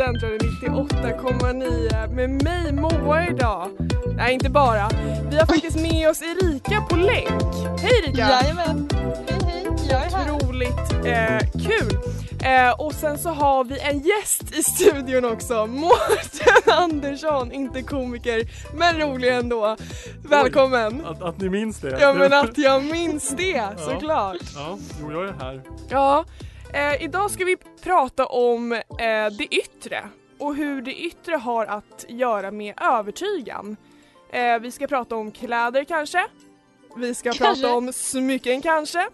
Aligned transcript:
Studentradion 0.00 0.38
98,9 0.38 2.14
med 2.14 2.30
mig 2.44 2.72
Moa 2.72 3.26
idag. 3.26 3.68
Nej, 4.16 4.34
inte 4.34 4.50
bara. 4.50 4.90
Vi 5.30 5.36
har 5.36 5.46
faktiskt 5.46 5.76
med 5.76 6.10
oss 6.10 6.22
Erika 6.22 6.80
på 6.80 6.96
länk. 6.96 7.80
Hej 7.80 7.92
Erika! 8.04 8.18
Jajamän. 8.18 8.88
Hej 9.28 9.38
hej, 9.46 9.66
jag 9.90 10.04
är 10.04 10.10
här. 10.10 10.34
Otroligt 10.34 10.92
eh, 11.04 11.38
kul! 11.52 11.98
Eh, 12.42 12.80
och 12.80 12.94
sen 12.94 13.18
så 13.18 13.28
har 13.28 13.64
vi 13.64 13.80
en 13.80 13.98
gäst 13.98 14.54
i 14.54 14.62
studion 14.62 15.24
också, 15.24 15.66
Mårten 15.66 16.62
Andersson, 16.74 17.52
inte 17.52 17.82
komiker, 17.82 18.42
men 18.74 18.98
rolig 18.98 19.28
ändå. 19.28 19.76
Välkommen! 20.28 21.06
Att, 21.06 21.22
att 21.22 21.38
ni 21.38 21.48
minns 21.48 21.80
det? 21.80 21.98
Ja 22.00 22.14
men 22.14 22.32
att 22.32 22.58
jag 22.58 22.84
minns 22.84 23.34
det, 23.36 23.68
såklart. 23.78 24.36
Ja, 24.54 24.78
jo 25.00 25.12
jag 25.12 25.24
är 25.24 25.32
här. 25.40 25.62
Ja, 25.88 26.24
eh, 26.74 27.02
idag 27.02 27.30
ska 27.30 27.44
vi 27.44 27.56
prata 27.82 28.26
om 28.26 28.72
eh, 28.72 28.80
det 29.38 29.48
yttre 29.50 30.08
och 30.38 30.54
hur 30.54 30.82
det 30.82 30.94
yttre 30.94 31.34
har 31.36 31.66
att 31.66 32.04
göra 32.08 32.50
med 32.50 32.74
övertygan. 32.80 33.76
Eh, 34.32 34.58
vi 34.58 34.70
ska 34.70 34.86
prata 34.86 35.16
om 35.16 35.30
kläder 35.32 35.84
kanske. 35.84 36.26
Vi 36.96 37.14
ska 37.14 37.32
Kanske. 37.32 37.44
prata 37.44 37.74
om 37.74 37.92
smycken 37.92 38.62
kanske. 38.62 39.08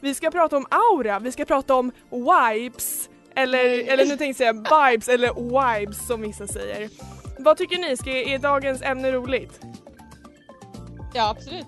Vi 0.00 0.14
ska 0.14 0.30
prata 0.30 0.56
om 0.56 0.66
aura, 0.70 1.18
vi 1.18 1.32
ska 1.32 1.44
prata 1.44 1.74
om 1.74 1.92
vibes. 2.10 3.08
Eller, 3.34 3.88
eller 3.88 4.04
nu 4.04 4.16
tänkte 4.16 4.24
jag 4.24 4.36
säga 4.36 4.52
vibes 4.90 5.08
eller 5.08 5.34
vibes 5.34 6.06
som 6.06 6.22
vissa 6.22 6.46
säger. 6.46 6.90
Vad 7.38 7.56
tycker 7.56 7.78
ni? 7.78 7.96
Ska, 7.96 8.10
är 8.10 8.38
dagens 8.38 8.82
ämne 8.82 9.12
roligt? 9.12 9.60
Ja 11.16 11.28
absolut. 11.28 11.66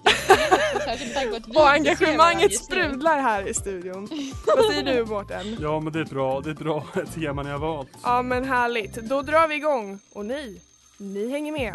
Särskilt 0.84 1.56
Och 1.56 1.70
engagemanget 1.70 2.54
sprudlar 2.56 3.20
här 3.20 3.48
i 3.48 3.54
studion. 3.54 4.08
Vad 4.46 4.64
säger 4.64 4.82
du 4.82 5.04
Mårten? 5.04 5.56
Ja 5.60 5.80
men 5.80 5.92
det 5.92 5.98
är 5.98 6.02
ett 6.02 6.10
bra, 6.10 6.40
det 6.40 6.50
är 6.50 6.52
ett 6.52 6.58
bra 6.58 6.84
tema 7.14 7.42
ni 7.42 7.50
har 7.50 7.58
valt. 7.58 7.88
Ja 8.02 8.22
men 8.22 8.44
härligt, 8.44 8.94
då 8.94 9.22
drar 9.22 9.48
vi 9.48 9.54
igång 9.54 9.98
och 10.12 10.26
ni, 10.26 10.60
ni 10.98 11.30
hänger 11.30 11.52
med. 11.52 11.74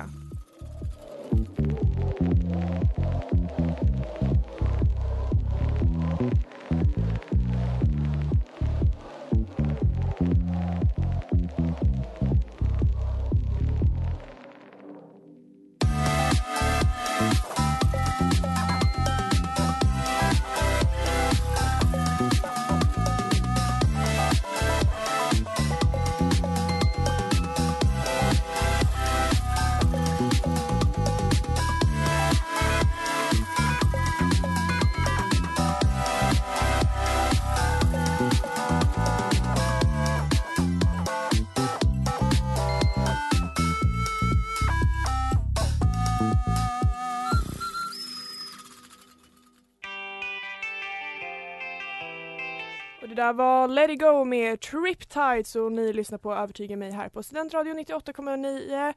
Där 53.32 53.38
var 53.38 53.68
Let 53.68 53.90
It 53.90 54.00
Go 54.00 54.24
med 54.26 54.60
Triptides 54.62 55.56
och 55.56 55.72
ni 55.72 55.94
lyssnar 55.94 56.18
på 56.18 56.34
Övertyga 56.34 56.78
mig 56.78 56.92
här 56.92 57.10
på 57.10 57.24
Studentradio 57.24 57.74
98,9 57.74 58.94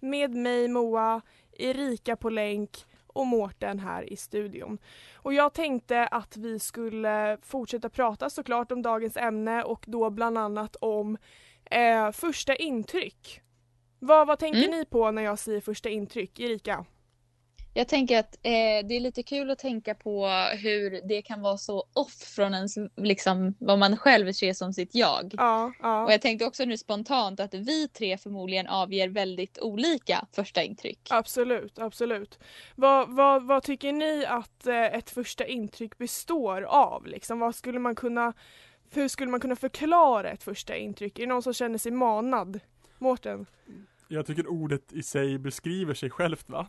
med 0.00 0.34
mig 0.34 0.68
Moa, 0.68 1.20
Erika 1.58 2.16
på 2.16 2.30
länk 2.30 2.70
och 3.06 3.26
Mårten 3.26 3.78
här 3.78 4.12
i 4.12 4.16
studion. 4.16 4.78
Och 5.16 5.34
jag 5.34 5.54
tänkte 5.54 6.06
att 6.06 6.36
vi 6.36 6.58
skulle 6.58 7.38
fortsätta 7.42 7.88
prata 7.88 8.30
såklart 8.30 8.72
om 8.72 8.82
dagens 8.82 9.16
ämne 9.16 9.62
och 9.62 9.84
då 9.88 10.10
bland 10.10 10.38
annat 10.38 10.76
om 10.76 11.18
eh, 11.70 12.10
första 12.10 12.56
intryck. 12.56 13.40
Vad, 13.98 14.26
vad 14.26 14.38
tänker 14.38 14.64
Mm. 14.64 14.78
ni 14.78 14.84
på 14.84 15.10
när 15.10 15.22
jag 15.22 15.38
säger 15.38 15.60
första 15.60 15.88
intryck? 15.88 16.40
Erika? 16.40 16.84
Jag 17.78 17.88
tänker 17.88 18.18
att 18.18 18.34
eh, 18.34 18.86
det 18.88 18.96
är 18.96 19.00
lite 19.00 19.22
kul 19.22 19.50
att 19.50 19.58
tänka 19.58 19.94
på 19.94 20.26
hur 20.62 21.08
det 21.08 21.22
kan 21.22 21.40
vara 21.40 21.56
så 21.56 21.84
off 21.92 22.14
från 22.14 22.54
ens, 22.54 22.74
liksom, 22.96 23.54
vad 23.58 23.78
man 23.78 23.96
själv 23.96 24.32
ser 24.32 24.52
som 24.52 24.72
sitt 24.72 24.94
jag. 24.94 25.34
Ja, 25.36 25.72
ja. 25.82 26.04
Och 26.04 26.12
jag 26.12 26.22
tänkte 26.22 26.46
också 26.46 26.64
nu 26.64 26.76
spontant 26.76 27.40
att 27.40 27.54
vi 27.54 27.88
tre 27.88 28.18
förmodligen 28.18 28.66
avger 28.66 29.08
väldigt 29.08 29.58
olika 29.58 30.26
första 30.32 30.62
intryck. 30.62 31.08
Absolut, 31.10 31.78
absolut. 31.78 32.38
Vad, 32.74 33.08
vad, 33.08 33.46
vad 33.46 33.62
tycker 33.62 33.92
ni 33.92 34.26
att 34.26 34.66
eh, 34.66 34.84
ett 34.84 35.10
första 35.10 35.46
intryck 35.46 35.98
består 35.98 36.62
av? 36.62 37.06
Liksom? 37.06 37.38
Vad 37.38 37.54
skulle 37.54 37.78
man 37.78 37.94
kunna, 37.94 38.32
hur 38.90 39.08
skulle 39.08 39.30
man 39.30 39.40
kunna 39.40 39.56
förklara 39.56 40.30
ett 40.30 40.42
första 40.42 40.76
intryck? 40.76 41.18
Är 41.18 41.22
det 41.22 41.28
någon 41.28 41.42
som 41.42 41.54
känner 41.54 41.78
sig 41.78 41.92
manad? 41.92 42.60
Mårten? 42.98 43.46
Jag 44.08 44.26
tycker 44.26 44.46
ordet 44.46 44.92
i 44.92 45.02
sig 45.02 45.38
beskriver 45.38 45.94
sig 45.94 46.10
självt 46.10 46.48
va? 46.48 46.66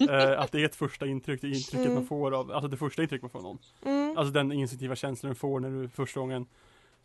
Eh, 0.00 0.40
att 0.40 0.52
det 0.52 0.60
är 0.60 0.64
ett 0.64 0.74
första 0.76 1.06
intryck, 1.06 1.40
det 1.40 1.48
intrycket 1.48 1.80
Mm. 1.86 1.94
man 1.94 2.06
får 2.06 2.32
av, 2.34 2.50
alltså 2.52 2.68
det 2.68 2.76
första 2.76 3.02
intryck 3.02 3.22
man 3.22 3.30
får 3.30 3.38
av 3.38 3.42
någon. 3.44 3.58
Mm. 3.84 4.16
Alltså 4.18 4.32
den 4.32 4.52
instinktiva 4.52 4.96
känslan 4.96 5.30
du 5.32 5.34
får 5.34 5.60
när 5.60 5.70
du 5.70 5.88
första 5.88 6.20
gången 6.20 6.46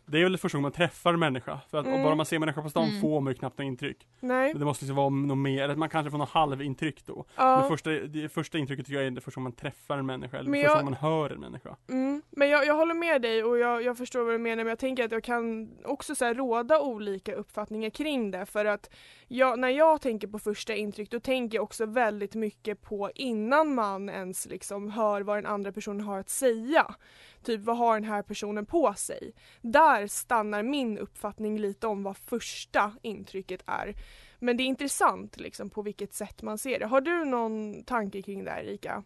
Det 0.08 0.18
är 0.18 0.22
väl 0.22 0.38
första 0.38 0.58
gången 0.58 0.62
man 0.62 0.72
träffar 0.72 1.12
en 1.14 1.18
människa. 1.20 1.60
För 1.70 1.78
att 1.78 1.86
Mm. 1.86 2.02
bara 2.02 2.14
man 2.14 2.26
ser 2.26 2.38
människa 2.38 2.62
på 2.62 2.70
stan 2.70 2.88
Mm. 2.88 3.00
får 3.00 3.20
man 3.20 3.30
ju 3.32 3.38
knappt 3.38 3.58
några 3.58 3.66
intryck. 3.68 4.06
Nej? 4.20 4.52
Men 4.52 4.58
det 4.58 4.64
måste 4.64 4.84
liksom 4.84 4.96
vara 4.96 5.08
något 5.08 5.38
mer, 5.38 5.62
eller 5.62 5.76
man 5.76 5.88
kanske 5.88 6.10
får 6.10 6.18
något 6.18 6.28
halvintryck 6.28 7.06
då. 7.06 7.14
Men 7.36 7.46
Ja. 7.46 7.68
första, 7.68 7.90
det 7.90 8.28
första 8.28 8.58
intrycket 8.58 8.86
tycker 8.86 8.98
jag 8.98 9.06
är 9.06 9.10
det 9.10 9.20
första 9.20 9.38
gången 9.40 9.44
man 9.44 9.52
träffar 9.52 9.98
en 9.98 10.06
människa, 10.06 10.38
eller 10.38 10.50
Men 10.50 10.60
första 10.60 10.72
jag- 10.72 10.84
gången 10.84 10.98
man 11.02 11.10
hör 11.12 11.30
en 11.30 11.40
människa. 11.40 11.76
Mm. 11.88 12.22
Men 12.30 12.48
jag, 12.48 12.66
jag 12.66 12.74
håller 12.74 12.94
med 12.94 13.22
dig 13.22 13.44
och 13.44 13.58
jag, 13.58 13.82
jag 13.82 13.98
förstår 13.98 14.24
vad 14.24 14.34
du 14.34 14.38
menar 14.38 14.56
men 14.64 14.66
jag 14.66 14.78
tänker 14.78 15.04
att 15.04 15.12
jag 15.12 15.24
kan 15.24 15.70
också 15.84 16.14
så 16.14 16.24
här 16.24 16.34
råda 16.34 16.80
olika 16.80 17.34
uppfattningar 17.34 17.90
kring 17.90 18.30
det 18.30 18.46
för 18.46 18.64
att 18.64 18.90
jag, 19.28 19.58
när 19.58 19.68
jag 19.68 20.00
tänker 20.00 20.28
på 20.28 20.38
första 20.38 20.74
intryck 20.74 21.10
då 21.10 21.20
tänker 21.20 21.58
jag 21.58 21.64
också 21.64 21.86
väldigt 21.86 22.34
mycket 22.34 22.82
på 22.82 23.10
innan 23.14 23.74
man 23.74 24.08
ens 24.08 24.46
liksom 24.46 24.90
hör 24.90 25.20
vad 25.20 25.36
den 25.36 25.46
andra 25.46 25.72
personen 25.72 26.00
har 26.00 26.18
att 26.18 26.28
säga. 26.28 26.94
Typ 27.42 27.60
vad 27.60 27.76
har 27.76 27.94
den 27.94 28.10
här 28.10 28.22
personen 28.22 28.66
på 28.66 28.94
sig? 28.94 29.32
Där 29.62 29.96
där 29.96 30.06
stannar 30.06 30.62
min 30.62 30.98
uppfattning 30.98 31.58
lite 31.58 31.86
om 31.86 32.02
vad 32.02 32.16
första 32.16 32.92
intrycket 33.02 33.62
är. 33.66 33.94
Men 34.38 34.56
det 34.56 34.62
är 34.62 34.64
intressant 34.64 35.40
liksom 35.40 35.70
på 35.70 35.82
vilket 35.82 36.14
sätt 36.14 36.42
man 36.42 36.58
ser 36.58 36.78
det. 36.78 36.86
Har 36.86 37.00
du 37.00 37.24
någon 37.24 37.84
tanke 37.84 38.22
kring 38.22 38.44
det 38.44 38.50
här 38.50 38.62
Erika? 38.62 39.04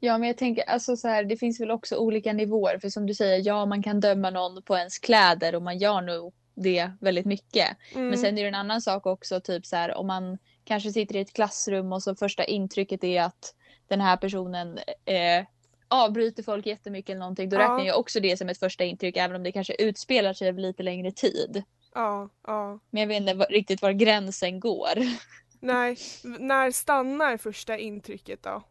Ja, 0.00 0.18
men 0.18 0.28
jag 0.28 0.38
tänker 0.38 0.62
alltså 0.62 0.96
så 0.96 1.08
här, 1.08 1.24
det 1.24 1.36
finns 1.36 1.60
väl 1.60 1.70
också 1.70 1.96
olika 1.96 2.32
nivåer. 2.32 2.78
För 2.78 2.88
som 2.88 3.06
du 3.06 3.14
säger, 3.14 3.42
ja, 3.46 3.66
man 3.66 3.82
kan 3.82 4.00
döma 4.00 4.30
någon 4.30 4.62
på 4.62 4.76
ens 4.76 4.98
kläder 4.98 5.54
och 5.54 5.62
man 5.62 5.78
gör 5.78 6.00
nog 6.00 6.34
det 6.54 6.90
väldigt 7.00 7.26
mycket. 7.26 7.76
Mm. 7.94 8.08
Men 8.08 8.18
sen 8.18 8.38
är 8.38 8.42
det 8.42 8.48
en 8.48 8.54
annan 8.54 8.80
sak 8.82 9.06
också, 9.06 9.40
typ 9.40 9.66
så 9.66 9.76
här 9.76 9.94
om 9.94 10.06
man 10.06 10.38
kanske 10.64 10.92
sitter 10.92 11.16
i 11.16 11.20
ett 11.20 11.32
klassrum 11.32 11.92
och 11.92 12.02
så 12.02 12.14
första 12.14 12.44
intrycket 12.44 13.04
är 13.04 13.22
att 13.22 13.54
den 13.88 14.00
här 14.00 14.16
personen 14.16 14.78
eh, 15.04 15.44
avbryter 15.88 16.42
folk 16.42 16.66
jättemycket 16.66 17.10
eller 17.10 17.20
någonting. 17.20 17.48
Då 17.48 17.56
Ja. 17.56 17.60
räknar 17.60 17.84
jag 17.84 17.98
också 17.98 18.20
det 18.20 18.36
som 18.36 18.48
ett 18.48 18.58
första 18.58 18.84
intryck 18.84 19.16
även 19.16 19.36
om 19.36 19.42
det 19.42 19.52
kanske 19.52 19.74
utspelar 19.74 20.32
sig 20.32 20.48
över 20.48 20.60
lite 20.60 20.82
längre 20.82 21.12
tid. 21.12 21.62
Ja, 21.94 22.28
ja. 22.46 22.78
Men 22.90 23.00
jag 23.00 23.08
vet 23.08 23.16
inte 23.16 23.32
riktigt 23.32 23.82
var 23.82 23.92
gränsen 23.92 24.60
går. 24.60 24.92
Nej, 25.60 25.96
när 26.38 26.70
stannar 26.70 27.36
första 27.36 27.78
intrycket 27.78 28.42
då? 28.42 28.62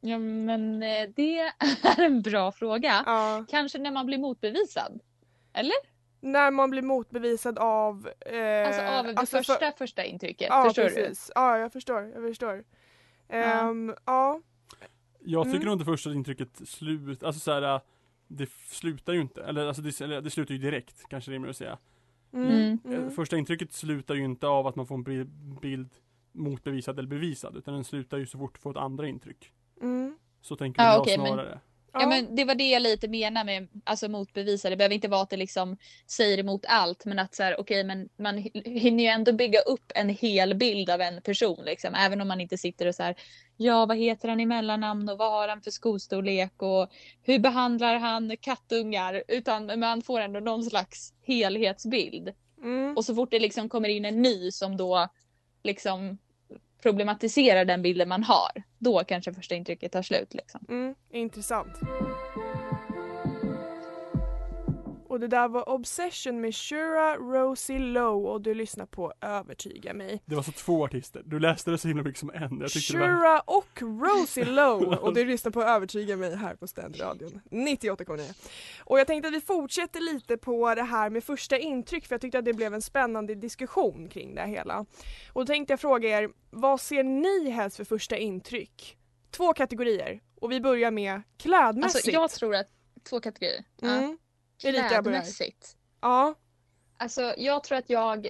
Ja, 0.00 0.18
men 0.18 0.82
eh, 0.82 1.08
det 1.16 1.38
är 1.82 2.00
en 2.00 2.22
bra 2.22 2.52
fråga. 2.52 3.02
Ja. 3.06 3.44
Kanske 3.50 3.78
när 3.78 3.90
man 3.90 4.06
blir 4.06 4.18
motbevisad. 4.18 5.00
Eller? 5.52 5.74
När 6.24 6.50
man 6.50 6.70
blir 6.70 6.82
motbevisad 6.82 7.58
av... 7.58 8.08
Eh, 8.20 8.66
Alltså 8.66 8.82
av 8.82 9.04
det 9.04 9.14
alltså 9.16 9.36
för- 9.36 9.42
första 9.44 9.72
första 9.72 10.04
intrycket. 10.04 10.46
Ja, 10.50 10.64
förstår 10.64 10.82
du? 10.82 10.88
precis. 10.88 11.30
Ja, 11.34 11.58
jag 11.58 11.72
förstår. 11.72 12.02
Jag 12.14 12.22
förstår. 12.28 12.64
Ehm, 13.28 13.94
ja. 14.06 14.40
Jag 15.20 15.44
tycker 15.44 15.56
Mm. 15.56 15.66
nog 15.66 15.74
inte 15.74 15.84
första 15.84 16.12
intrycket 16.12 16.68
slut, 16.68 17.22
alltså 17.22 17.40
så 17.40 17.52
här, 17.52 17.80
det 18.28 18.50
slutar 18.50 19.12
ju 19.12 19.20
inte, 19.20 19.42
eller 19.44 19.66
alltså 19.66 19.82
det, 19.82 20.00
eller 20.00 20.20
det 20.20 20.30
slutar 20.30 20.54
ju 20.54 20.60
direkt 20.60 21.08
kanske 21.08 21.30
det 21.30 21.36
är 21.36 21.48
att 21.50 21.56
säga. 21.56 21.78
Mm. 22.32 22.48
Mm. 22.50 22.78
Eh, 22.84 22.90
Mm. 22.98 23.10
Första 23.10 23.36
intrycket 23.36 23.72
slutar 23.72 24.14
ju 24.14 24.24
inte 24.24 24.46
av 24.46 24.66
att 24.66 24.76
man 24.76 24.86
får 24.86 24.94
en 24.94 25.02
bi- 25.02 25.24
bild 25.60 25.90
motbevisad 26.32 26.98
eller 26.98 27.08
bevisad 27.08 27.56
utan 27.56 27.74
den 27.74 27.84
slutar 27.84 28.18
ju 28.18 28.26
så 28.26 28.38
fort 28.38 28.54
du 28.54 28.60
får 28.60 28.70
ett 28.70 28.76
andra 28.76 29.06
intryck. 29.08 29.52
Mm. 29.80 30.18
Så 30.40 30.56
tänker 30.56 30.82
Ja, 30.82 30.92
jag 30.92 31.00
okej, 31.00 31.18
men- 31.18 31.58
snarare. 31.92 32.16
Ja, 32.16 32.22
men 32.22 32.36
det 32.36 32.44
var 32.44 32.54
det 32.54 32.70
jag 32.70 32.82
lite 32.82 33.08
menar 33.08 33.44
med 33.44 33.68
alltså, 33.84 34.08
motbevisa. 34.08 34.70
Det 34.70 34.76
behöver 34.76 34.94
inte 34.94 35.08
vara 35.08 35.22
att 35.22 35.30
det 35.30 35.36
liksom 35.36 35.76
säger 36.06 36.38
emot 36.38 36.64
allt 36.68 37.04
men 37.04 37.18
att 37.18 37.34
så 37.34 37.42
här, 37.42 37.60
okej 37.60 37.84
men 37.84 38.08
man 38.18 38.38
hinner 38.64 39.04
ju 39.04 39.10
ändå 39.10 39.32
bygga 39.32 39.60
upp 39.60 39.92
en 39.94 40.08
hel 40.08 40.54
bild 40.54 40.90
av 40.90 41.00
en 41.00 41.22
person 41.22 41.64
liksom. 41.64 41.94
Även 41.94 42.20
om 42.20 42.28
man 42.28 42.40
inte 42.40 42.58
sitter 42.58 42.86
och 42.86 42.94
så 42.94 43.02
här 43.02 43.16
ja 43.56 43.86
vad 43.86 43.96
heter 43.96 44.28
han 44.28 44.40
i 44.40 44.46
mellannamn 44.46 45.08
och 45.08 45.18
vad 45.18 45.32
har 45.32 45.48
han 45.48 45.62
för 45.62 45.70
skostorlek 45.70 46.62
och 46.62 46.90
hur 47.22 47.38
behandlar 47.38 47.96
han 47.96 48.36
kattungar? 48.36 49.22
Utan 49.28 49.80
man 49.80 50.02
får 50.02 50.20
ändå 50.20 50.40
någon 50.40 50.64
slags 50.64 51.14
helhetsbild. 51.22 52.32
Mm. 52.62 52.96
Och 52.96 53.04
så 53.04 53.14
fort 53.14 53.30
det 53.30 53.38
liksom 53.38 53.68
kommer 53.68 53.88
in 53.88 54.04
en 54.04 54.22
ny 54.22 54.50
som 54.50 54.76
då 54.76 55.08
liksom 55.62 56.18
problematiserar 56.82 57.64
den 57.64 57.82
bilden 57.82 58.08
man 58.08 58.22
har. 58.22 58.62
Då 58.78 59.04
kanske 59.04 59.32
första 59.32 59.54
intrycket 59.54 59.92
tar 59.92 60.02
slut 60.02 60.34
liksom. 60.34 60.60
Mm, 60.68 60.94
intressant. 61.10 61.80
Och 65.12 65.20
det 65.20 65.28
där 65.28 65.48
var 65.48 65.68
Obsession 65.68 66.40
med 66.40 66.54
Shura 66.54 67.16
Rosie 67.16 67.78
Lowe 67.78 68.30
och 68.30 68.40
du 68.40 68.54
lyssnar 68.54 68.86
på 68.86 69.12
Övertyga 69.20 69.94
mig. 69.94 70.22
Det 70.26 70.34
var 70.34 70.42
så 70.42 70.52
två 70.52 70.84
artister, 70.84 71.22
du 71.26 71.40
läste 71.40 71.70
det 71.70 71.78
så 71.78 71.88
himla 71.88 72.02
mycket 72.02 72.20
som 72.20 72.30
en. 72.30 72.58
Det 72.58 72.64
var... 72.64 72.68
Shura 72.68 73.40
och 73.40 73.82
Rosie 73.82 74.44
Lowe 74.44 74.96
och 75.00 75.14
du 75.14 75.24
lyssnar 75.24 75.52
på 75.52 75.62
Övertyga 75.62 76.16
mig 76.16 76.36
här 76.36 76.54
på 76.54 76.66
Ständradion 76.66 77.40
98,9. 77.50 78.34
Och 78.84 79.00
jag 79.00 79.06
tänkte 79.06 79.28
att 79.28 79.34
vi 79.34 79.40
fortsätter 79.40 80.00
lite 80.00 80.36
på 80.36 80.74
det 80.74 80.82
här 80.82 81.10
med 81.10 81.24
första 81.24 81.58
intryck 81.58 82.06
för 82.06 82.14
jag 82.14 82.20
tyckte 82.20 82.38
att 82.38 82.44
det 82.44 82.54
blev 82.54 82.74
en 82.74 82.82
spännande 82.82 83.34
diskussion 83.34 84.08
kring 84.08 84.34
det 84.34 84.46
hela. 84.46 84.86
Och 85.32 85.40
då 85.40 85.46
tänkte 85.46 85.72
jag 85.72 85.80
fråga 85.80 86.20
er, 86.20 86.30
vad 86.50 86.80
ser 86.80 87.02
ni 87.02 87.50
helst 87.50 87.76
för 87.76 87.84
första 87.84 88.16
intryck? 88.16 88.98
Två 89.30 89.52
kategorier 89.52 90.20
och 90.40 90.52
vi 90.52 90.60
börjar 90.60 90.90
med 90.90 91.22
klädmässigt. 91.36 91.96
Alltså 91.96 92.10
jag 92.10 92.30
tror 92.30 92.54
att 92.54 92.68
två 93.02 93.20
kategorier. 93.20 93.64
Ja. 93.80 93.88
Mm. 93.88 94.00
Börjar. 94.00 94.21
Klädmässigt. 94.62 95.76
Ja. 96.00 96.34
Alltså 96.96 97.34
jag 97.36 97.64
tror 97.64 97.78
att 97.78 97.90
jag, 97.90 98.28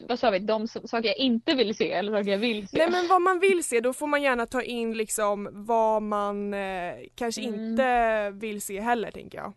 vad 0.00 0.18
sa 0.18 0.30
vi, 0.30 0.38
de 0.38 0.68
saker 0.68 1.04
jag 1.08 1.16
inte 1.18 1.54
vill 1.54 1.74
se 1.76 1.92
eller 1.92 2.12
saker 2.12 2.30
jag 2.30 2.38
vill 2.38 2.68
se. 2.68 2.78
Nej 2.78 2.90
men 2.90 3.08
vad 3.08 3.22
man 3.22 3.40
vill 3.40 3.64
se, 3.64 3.80
då 3.80 3.92
får 3.92 4.06
man 4.06 4.22
gärna 4.22 4.46
ta 4.46 4.62
in 4.62 4.96
liksom 4.96 5.48
vad 5.52 6.02
man 6.02 6.54
eh, 6.54 6.94
kanske 7.14 7.42
Mm. 7.42 7.54
inte 7.70 8.30
vill 8.30 8.62
se 8.62 8.80
heller 8.80 9.10
tänker 9.10 9.38
jag. 9.38 9.52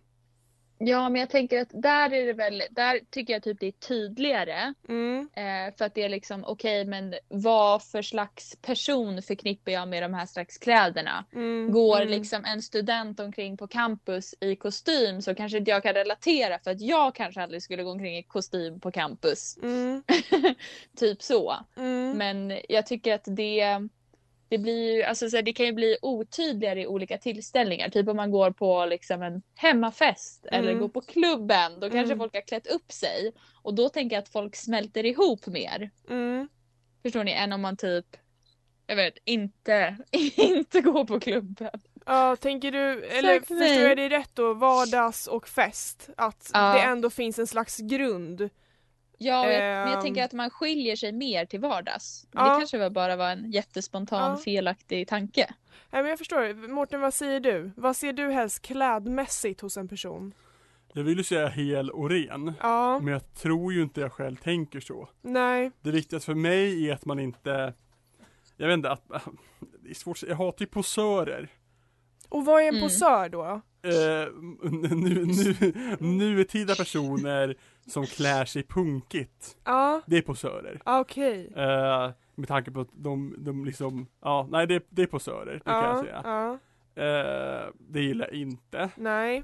Ja 0.84 1.10
men 1.10 1.20
jag 1.20 1.30
tänker 1.30 1.62
att 1.62 1.70
där 1.74 2.14
är 2.14 2.26
det 2.26 2.34
väl, 2.34 2.64
där 2.72 3.00
tycker 3.10 3.34
jag 3.34 3.44
typ 3.44 3.60
det 3.60 3.68
är 3.68 3.72
tydligare. 3.72 4.74
Mm. 4.90 5.30
Eh, 5.34 5.76
för 5.78 5.86
att 5.86 5.96
det 5.96 6.04
är 6.04 6.10
liksom 6.10 6.46
okej 6.48 6.86
men 6.86 7.16
vad 7.28 7.84
för 7.84 8.02
slags 8.02 8.56
person 8.62 9.22
förknippar 9.22 9.72
jag 9.72 9.88
med 9.88 10.04
de 10.04 10.14
här 10.14 10.26
slags 10.26 10.58
kläderna? 10.58 11.26
Mm. 11.34 11.72
Går 11.72 12.02
mm. 12.02 12.10
liksom 12.10 12.46
en 12.46 12.62
student 12.62 13.20
omkring 13.20 13.58
på 13.58 13.68
campus 13.68 14.36
i 14.40 14.56
kostym 14.56 15.22
så 15.22 15.36
kanske 15.36 15.58
inte 15.58 15.72
jag 15.72 15.84
kan 15.84 15.94
relatera 15.94 16.60
för 16.60 16.72
att 16.72 16.82
jag 16.82 17.16
kanske 17.16 17.42
aldrig 17.42 17.64
skulle 17.64 17.84
gå 17.84 17.92
omkring 17.92 18.18
i 18.18 18.24
kostym 18.24 18.80
på 18.80 18.92
campus. 18.92 19.58
Mm. 19.64 20.04
typ 20.98 21.22
så. 21.22 21.56
Mm. 21.78 22.18
Men 22.18 22.60
jag 22.70 22.86
tycker 22.86 23.16
att 23.16 23.26
det, 23.26 23.88
det 24.52 24.58
blir 24.58 24.96
ju, 24.96 25.04
alltså 25.04 25.30
så 25.30 25.42
det 25.42 25.54
kan 25.54 25.66
ju 25.66 25.72
bli 25.74 25.98
otydligare 26.02 26.82
i 26.82 26.88
olika 26.88 27.18
tillställningar. 27.18 27.90
Typ 27.90 28.08
om 28.08 28.18
man 28.18 28.32
går 28.32 28.52
på 28.52 28.86
liksom 28.86 29.22
en 29.22 29.42
hemmafest 29.56 30.46
eller 30.46 30.70
Mm. 30.70 30.82
går 30.82 30.90
på 30.90 31.02
klubben. 31.02 31.74
Då 31.80 31.90
kanske 31.90 32.00
Mm. 32.14 32.18
folk 32.18 32.34
har 32.34 32.42
klätt 32.42 32.68
upp 32.68 32.92
sig. 32.92 33.32
Och 33.62 33.74
då 33.74 33.90
tänker 33.90 34.16
jag 34.16 34.22
att 34.24 34.30
folk 34.30 34.56
smälter 34.56 35.06
ihop 35.06 35.48
mer. 35.48 35.90
Mm. 36.10 36.50
Förstår 37.04 37.24
ni? 37.24 37.32
Än 37.32 37.54
om 37.54 37.62
man 37.62 37.78
typ, 37.78 38.06
jag 38.88 38.96
vet 38.96 39.18
inte, 39.26 39.98
inte 40.36 40.82
går 40.82 41.06
på 41.06 41.20
klubben. 41.20 41.70
Ja, 42.06 42.36
tänker 42.36 42.72
du, 42.72 43.06
eller 43.06 43.34
Tack, 43.40 43.48
förstår 43.48 43.68
jag 43.88 43.98
dig 43.98 44.10
rätt 44.10 44.32
då, 44.34 44.54
vardags 44.54 45.28
och 45.28 45.48
fest? 45.48 46.10
Att 46.18 46.52
Ja. 46.54 46.74
det 46.74 46.80
ändå 46.82 47.10
finns 47.10 47.40
en 47.40 47.48
slags 47.48 47.78
grund? 47.78 48.50
Ja, 49.24 49.52
jag, 49.52 49.60
men 49.62 49.88
jag 49.90 49.94
Ehm. 49.94 50.02
tänker 50.02 50.24
att 50.24 50.34
man 50.34 50.50
skiljer 50.50 50.96
sig 50.96 51.12
mer 51.12 51.46
till 51.46 51.60
vardags. 51.60 52.28
Men 52.32 52.46
Ja. 52.46 52.54
Det 52.54 52.60
kanske 52.60 52.78
var 52.78 52.90
bara 52.90 53.16
var 53.16 53.30
en 53.32 53.52
jättespontan 53.52 54.32
Ja. 54.32 54.38
felaktig 54.38 55.08
tanke. 55.08 55.54
Nej 55.92 56.02
men 56.02 56.10
jag 56.10 56.18
förstår, 56.20 56.68
Mårten 56.68 57.02
vad 57.02 57.14
säger 57.14 57.40
du? 57.40 57.72
Vad 57.76 57.96
ser 57.96 58.14
du 58.14 58.32
helst 58.32 58.62
klädmässigt 58.62 59.62
hos 59.62 59.78
en 59.78 59.88
person? 59.88 60.34
Jag 60.94 61.04
vill 61.04 61.18
ju 61.18 61.24
säga 61.24 61.48
hel 61.48 61.90
och 61.90 62.10
ren. 62.10 62.54
Ja, 62.62 63.00
Men 63.00 63.14
jag 63.14 63.34
tror 63.34 63.74
ju 63.74 63.82
inte 63.82 64.02
jag 64.02 64.12
själv 64.14 64.36
tänker 64.36 64.80
så. 64.80 65.10
nej. 65.22 65.72
Det 65.82 65.92
viktigaste 65.92 66.26
för 66.26 66.36
mig 66.36 66.90
är 66.90 66.94
att 66.94 67.06
man 67.06 67.20
inte 67.20 67.74
Jag 68.58 68.68
vet 68.68 68.74
inte, 68.74 68.92
att, 68.92 69.04
det 69.80 69.90
är 69.90 69.94
svårt, 69.94 70.24
jag 70.24 70.36
hatar 70.36 70.62
ju 70.66 70.68
posörer. 70.68 71.50
Och 72.32 72.46
vad 72.46 72.62
är 72.62 72.68
en 72.68 72.70
Mm. 72.76 72.82
posör 72.82 73.30
då? 73.30 73.62
Eh, 73.84 74.28
nu, 74.72 75.26
nu, 75.26 76.36
nutida 76.36 76.76
personer 76.76 77.56
som 77.88 78.06
klär 78.06 78.46
sig 78.46 78.64
punkigt. 78.64 79.58
Ja, 79.64 80.02
Det 80.06 80.18
är 80.18 80.22
posörer. 80.22 80.82
okej. 80.86 81.54
Eh, 81.56 82.12
med 82.36 82.48
tanke 82.48 82.72
på 82.72 82.82
att 82.82 82.90
de, 82.94 83.36
de 83.38 83.66
liksom, 83.66 84.08
ja, 84.22 84.48
nej 84.52 84.68
det, 84.68 84.84
det 84.90 85.02
är 85.02 85.08
posörer, 85.08 85.54
det 85.54 85.60
kan 85.60 85.84
jag 85.84 85.98
Ja, 85.98 86.02
säga. 86.04 86.22
ja, 86.24 86.58
Eh, 86.96 87.68
det 87.80 88.02
gillar 88.02 88.28
jag 88.28 88.36
inte. 88.42 88.90
nej. 88.96 89.44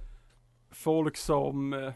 Folk 0.71 1.17
som 1.17 1.73
eh, 1.73 1.79
ja, 1.79 1.93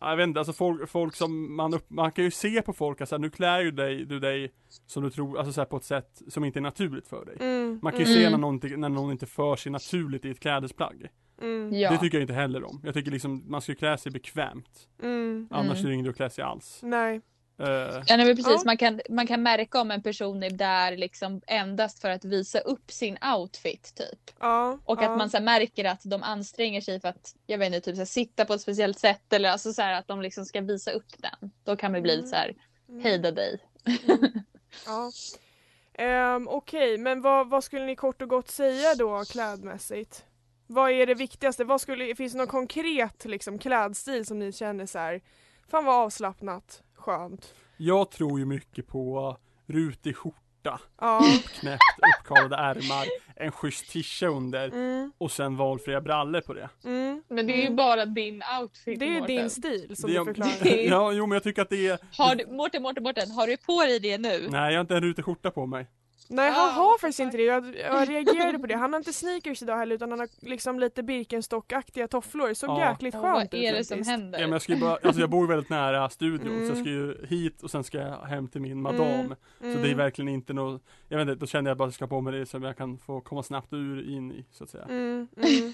jag 0.00 0.16
vet 0.16 0.24
inte, 0.24 0.40
alltså 0.40 0.52
folk, 0.52 0.88
folk 0.88 1.16
som 1.16 1.56
man, 1.56 1.74
upp, 1.74 1.90
man 1.90 2.12
kan 2.12 2.24
ju 2.24 2.30
se 2.30 2.62
på 2.62 2.72
folk, 2.72 3.00
alltså 3.00 3.18
nu 3.18 3.30
klär 3.30 3.60
ju 3.60 3.70
dig, 3.70 4.04
du 4.04 4.20
dig 4.20 4.52
som 4.86 5.02
du 5.02 5.10
tror, 5.10 5.38
alltså 5.38 5.52
så 5.52 5.60
här, 5.60 5.66
på 5.66 5.76
ett 5.76 5.84
sätt 5.84 6.22
som 6.28 6.44
inte 6.44 6.58
är 6.58 6.60
naturligt 6.60 7.06
för 7.08 7.24
dig. 7.24 7.36
Mm, 7.40 7.78
Man 7.82 7.92
kan 7.92 8.00
ju 8.00 8.06
mm, 8.06 8.16
se 8.24 8.30
när 8.30 8.38
någon, 8.38 8.54
inte- 8.54 8.76
när 8.76 8.88
någon 8.88 9.10
inte 9.12 9.26
för 9.26 9.56
sig 9.56 9.72
naturligt 9.72 10.24
i 10.24 10.30
ett 10.30 10.40
klädesplagg. 10.40 11.06
mm, 11.42 11.74
Ja. 11.74 11.90
Det 11.90 11.98
tycker 11.98 12.18
jag 12.18 12.22
inte 12.22 12.34
heller 12.34 12.64
om. 12.64 12.80
Jag 12.84 12.94
tycker 12.94 13.10
liksom 13.10 13.44
man 13.48 13.60
ska 13.60 13.74
klä 13.74 13.98
sig 13.98 14.12
bekvämt. 14.12 14.88
mm, 15.02 15.48
Annars 15.50 15.70
Mm. 15.78 15.84
är 15.84 15.88
det 15.88 15.94
ingen 15.94 16.06
idé 16.06 16.10
att 16.10 16.16
klä 16.16 16.30
sig 16.30 16.44
alls. 16.44 16.80
nej. 16.82 17.20
Eh, 17.60 18.02
Ja, 18.06 18.16
nej, 18.16 18.26
men 18.26 18.36
precis. 18.36 18.46
Ja. 18.46 18.62
Man, 18.64 18.76
kan, 18.76 19.00
man 19.08 19.26
kan 19.26 19.42
märka 19.42 19.80
om 19.80 19.90
en 19.90 20.02
person 20.02 20.42
är 20.42 20.50
där 20.50 20.96
liksom 20.96 21.40
endast 21.46 22.00
för 22.00 22.10
att 22.10 22.24
visa 22.24 22.58
upp 22.60 22.90
sin 22.90 23.18
outfit 23.36 23.94
typ. 23.94 24.30
Ja, 24.40 24.78
Och 24.84 25.02
ja. 25.02 25.10
att 25.10 25.18
man 25.18 25.30
så 25.30 25.36
här, 25.36 25.44
märker 25.44 25.84
att 25.84 26.00
de 26.04 26.22
anstränger 26.22 26.80
sig 26.80 27.00
för 27.00 27.08
att 27.08 27.34
jag 27.46 27.58
vet 27.58 27.66
inte, 27.66 27.80
typ, 27.80 27.94
så 27.94 28.00
här, 28.00 28.06
sitta 28.06 28.44
på 28.44 28.54
ett 28.54 28.60
speciellt 28.60 28.98
sätt 28.98 29.32
eller 29.32 29.48
alltså, 29.50 29.72
så 29.72 29.82
här, 29.82 29.92
att 29.92 30.08
de 30.08 30.22
liksom 30.22 30.44
ska 30.44 30.60
visa 30.60 30.90
upp 30.90 31.12
den. 31.18 31.50
Då 31.64 31.76
kan 31.76 31.92
man 31.92 32.02
bli 32.02 32.16
lite 32.16 32.28
så 32.28 32.36
här, 32.36 32.54
Mm. 32.88 33.04
hejda 33.04 33.30
dig. 33.30 33.58
Ja. 34.86 35.10
Ehm, 35.94 36.48
Okej, 36.48 36.98
men 36.98 37.20
vad, 37.20 37.48
vad 37.50 37.64
skulle 37.64 37.86
ni 37.86 37.96
kort 37.96 38.22
och 38.22 38.28
gott 38.28 38.50
säga 38.50 38.94
då 38.94 39.24
klädmässigt? 39.24 40.24
Vad 40.66 40.90
är 40.90 41.06
det 41.06 41.14
viktigaste? 41.14 41.64
Vad 41.64 41.80
skulle, 41.80 42.14
finns 42.14 42.32
det 42.32 42.38
någon 42.38 42.46
konkret 42.46 43.24
liksom, 43.24 43.58
klädstil 43.58 44.26
som 44.26 44.38
ni 44.38 44.52
känner 44.52 44.86
så 44.86 44.98
här, 44.98 45.20
fan 45.70 45.84
vad 45.84 45.94
avslappnat, 45.94 46.82
skönt? 47.00 47.54
jag 47.76 48.10
tror 48.10 48.38
ju 48.38 48.44
mycket 48.46 48.86
på 48.86 49.36
rutig 49.66 50.16
skjorta, 50.16 50.80
Ja. 51.00 51.20
knäppt 51.60 51.82
uppkavlade 52.20 52.56
ärmar, 52.62 53.06
en 53.36 53.52
schysst 53.52 53.90
tisha 53.90 54.26
under 54.26 54.68
Mm, 54.68 55.12
och 55.18 55.32
sen 55.32 55.56
valfria 55.56 56.00
brallor 56.00 56.40
på 56.40 56.54
det. 56.54 56.68
mm, 56.84 57.22
Men 57.28 57.46
det 57.46 57.52
är 57.52 57.56
ju 57.56 57.62
Mm. 57.62 57.76
bara 57.76 58.06
din 58.06 58.42
outfit 58.62 58.98
Det 58.98 59.04
är 59.04 59.08
ju 59.14 59.20
Mårten. 59.20 59.36
din 59.36 59.50
stil 59.50 59.96
som 59.96 60.10
Det- 60.10 60.18
du 60.18 60.24
förklarar. 60.24 60.50
Ja, 60.90 61.12
jo 61.12 61.26
men 61.26 61.36
jag 61.36 61.42
tycker 61.42 61.62
att 61.62 61.70
det 61.70 61.86
är... 61.88 61.98
Har 62.18 62.34
du, 62.34 62.46
Mårten, 62.46 62.82
Mårten, 62.82 63.02
Mårten, 63.02 63.30
har 63.30 63.46
du 63.46 63.56
på 63.56 63.82
dig 63.84 64.00
det 64.00 64.18
nu? 64.18 64.48
Nej, 64.50 64.70
jag 64.72 64.78
har 64.78 64.80
inte 64.80 64.94
en 64.96 65.00
rutig 65.02 65.24
skjorta 65.24 65.50
på 65.50 65.66
mig. 65.66 65.86
Nej 66.32 66.48
Ah, 66.50 66.52
han 66.52 66.70
har 66.70 66.84
what 66.84 66.96
the 66.96 67.00
faktiskt 67.00 67.20
inte 67.20 67.36
det. 67.36 67.42
Jag, 67.42 67.76
jag 67.76 68.08
reagerade 68.08 68.58
på 68.58 68.66
det. 68.66 68.74
Han 68.76 68.92
har 68.92 69.00
inte 69.00 69.12
sneakers 69.12 69.62
idag 69.62 69.76
heller 69.76 69.94
utan 69.94 70.10
han 70.10 70.20
har 70.20 70.28
liksom 70.40 70.78
lite 70.78 71.02
Birkenstock-aktiga 71.02 72.08
tofflor. 72.08 72.54
Såg 72.54 72.70
Ja. 72.70 72.90
jäkligt 72.90 73.14
skönt 73.14 73.24
vad 73.34 73.44
ut 73.44 73.54
är 73.54 73.72
det 73.72 73.84
som 73.84 74.02
händer? 74.02 74.38
Ja, 74.38 74.46
men 74.46 74.52
jag, 74.52 74.62
ska 74.62 74.72
ju 74.72 74.80
bara, 74.80 74.98
alltså 75.02 75.20
jag 75.20 75.30
bor 75.30 75.44
ju 75.44 75.48
väldigt 75.48 75.70
nära 75.70 76.08
studion 76.10 76.46
så 76.46 76.52
jag 76.52 76.62
Mm. 76.70 76.76
ska 76.84 76.90
ju 76.90 77.26
hit 77.26 77.62
och 77.62 77.70
sen 77.70 77.84
ska 77.84 77.98
jag 77.98 78.16
hem 78.16 78.48
till 78.48 78.60
min 78.60 78.82
madam. 78.82 79.00
Mm. 79.02 79.36
Så 79.60 79.82
det 79.82 79.90
är 79.90 79.94
verkligen 79.94 80.28
inte 80.28 80.52
något, 80.52 80.82
jag 81.08 81.18
vet 81.18 81.28
inte, 81.28 81.40
då 81.40 81.46
kände 81.46 81.70
jag 81.70 81.78
bara 81.78 81.84
att 81.84 81.88
jag 81.88 81.94
ska 81.94 82.06
på 82.06 82.20
mig 82.20 82.32
det 82.38 82.46
som 82.46 82.62
jag 82.62 82.76
kan 82.76 82.98
få 82.98 83.20
komma 83.20 83.42
snabbt 83.42 83.72
ur 83.72 84.10
in 84.10 84.32
i 84.32 84.46
så 84.52 84.64
att 84.64 84.70
säga. 84.70 84.84
Mm, 84.84 85.28
mm. 85.36 85.72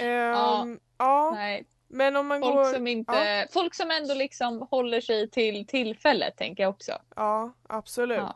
Ehm, 0.00 0.78
ja. 0.98 1.30
Nej, 1.34 1.64
men 1.88 2.16
om 2.16 2.26
man 2.26 2.40
folk 2.40 2.54
går... 2.54 2.64
som 2.72 2.86
inte, 2.86 3.48
folk 3.52 3.74
som 3.74 3.90
ändå 3.90 4.14
liksom 4.14 4.66
håller 4.70 5.00
sig 5.00 5.30
till 5.30 5.66
tillfället 5.66 6.36
tänker 6.36 6.62
jag 6.62 6.70
också. 6.70 6.92
Ja, 7.16 7.52
absolut. 7.68 8.18
Ja. 8.18 8.34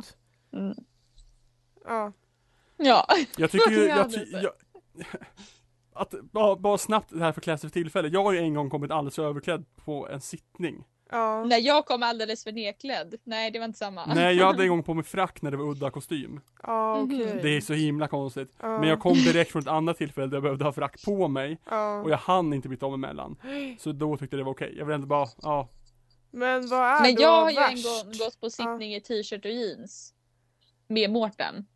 Ja. 0.50 0.58
Mm. 0.58 0.74
Ja. 1.86 2.12
Ja, 2.76 3.06
Jag 3.36 3.50
tycker 3.50 3.70
ju, 3.70 3.84
Jag 3.86 4.12
ty, 4.12 4.24
jag, 4.32 4.52
att 5.94 6.14
bara, 6.32 6.56
bara 6.56 6.78
snabbt 6.78 7.10
det 7.12 7.18
här 7.20 7.32
för 7.32 7.40
klä 7.40 7.58
sig 7.58 7.70
för 7.70 7.74
tillfälle. 7.74 8.08
Jag 8.08 8.22
har 8.24 8.32
ju 8.32 8.38
en 8.38 8.54
gång 8.54 8.70
kommit 8.70 8.90
alldeles 8.90 9.18
överklädd 9.18 9.64
på 9.76 10.08
en 10.08 10.20
sittning. 10.20 10.84
när 11.46 11.58
jag 11.66 11.86
kom 11.86 12.02
alldeles 12.02 12.44
för 12.44 12.52
nedklädd. 12.52 13.14
Nej, 13.24 13.50
det 13.50 13.58
var 13.58 13.66
inte 13.66 13.78
samma. 13.78 14.06
Nej, 14.14 14.36
jag 14.36 14.46
hade 14.46 14.62
en 14.62 14.68
gång 14.68 14.82
på 14.82 14.94
mig 14.94 15.04
frack 15.04 15.42
när 15.42 15.50
det 15.50 15.56
var 15.56 15.64
udda 15.70 15.90
kostym. 15.90 16.40
Ja, 16.62 16.96
Mhm. 16.96 17.04
okej. 17.04 17.38
Det 17.42 17.56
är 17.56 17.60
så 17.60 17.72
himla 17.74 18.08
konstigt. 18.08 18.52
Ja. 18.60 18.78
Men 18.80 18.88
jag 18.88 19.00
kom 19.00 19.12
direkt 19.14 19.52
från 19.52 19.62
ett 19.62 19.68
annat 19.68 19.96
tillfälle 19.98 20.26
där 20.26 20.36
jag 20.36 20.42
behövde 20.42 20.64
ha 20.64 20.72
frack 20.72 21.04
på 21.04 21.28
mig 21.28 21.58
Ja. 21.70 22.00
och 22.02 22.10
jag 22.10 22.18
hann 22.18 22.52
inte 22.52 22.68
byta 22.68 22.86
om 22.86 22.94
emellan. 22.94 23.36
Så 23.78 23.92
då 23.92 24.16
tyckte 24.16 24.36
jag 24.36 24.40
det 24.40 24.44
var 24.44 24.52
okej. 24.52 24.74
Jag 24.78 24.84
vill 24.86 24.94
ändå 24.94 25.06
bara, 25.06 25.26
ja. 25.42 25.68
Men 26.30 26.68
vad 26.68 26.80
är 26.80 27.00
Men 27.00 27.14
jag 27.14 27.42
har 27.42 27.50
ju 27.50 27.56
en 27.56 27.74
gång 27.82 28.12
gått 28.18 28.40
på 28.40 28.50
sittning 28.50 28.94
i 28.94 29.00
t-shirt 29.00 29.44
och 29.44 29.50
jeans. 29.50 30.14
Med 30.88 31.10
Mårten. 31.10 31.66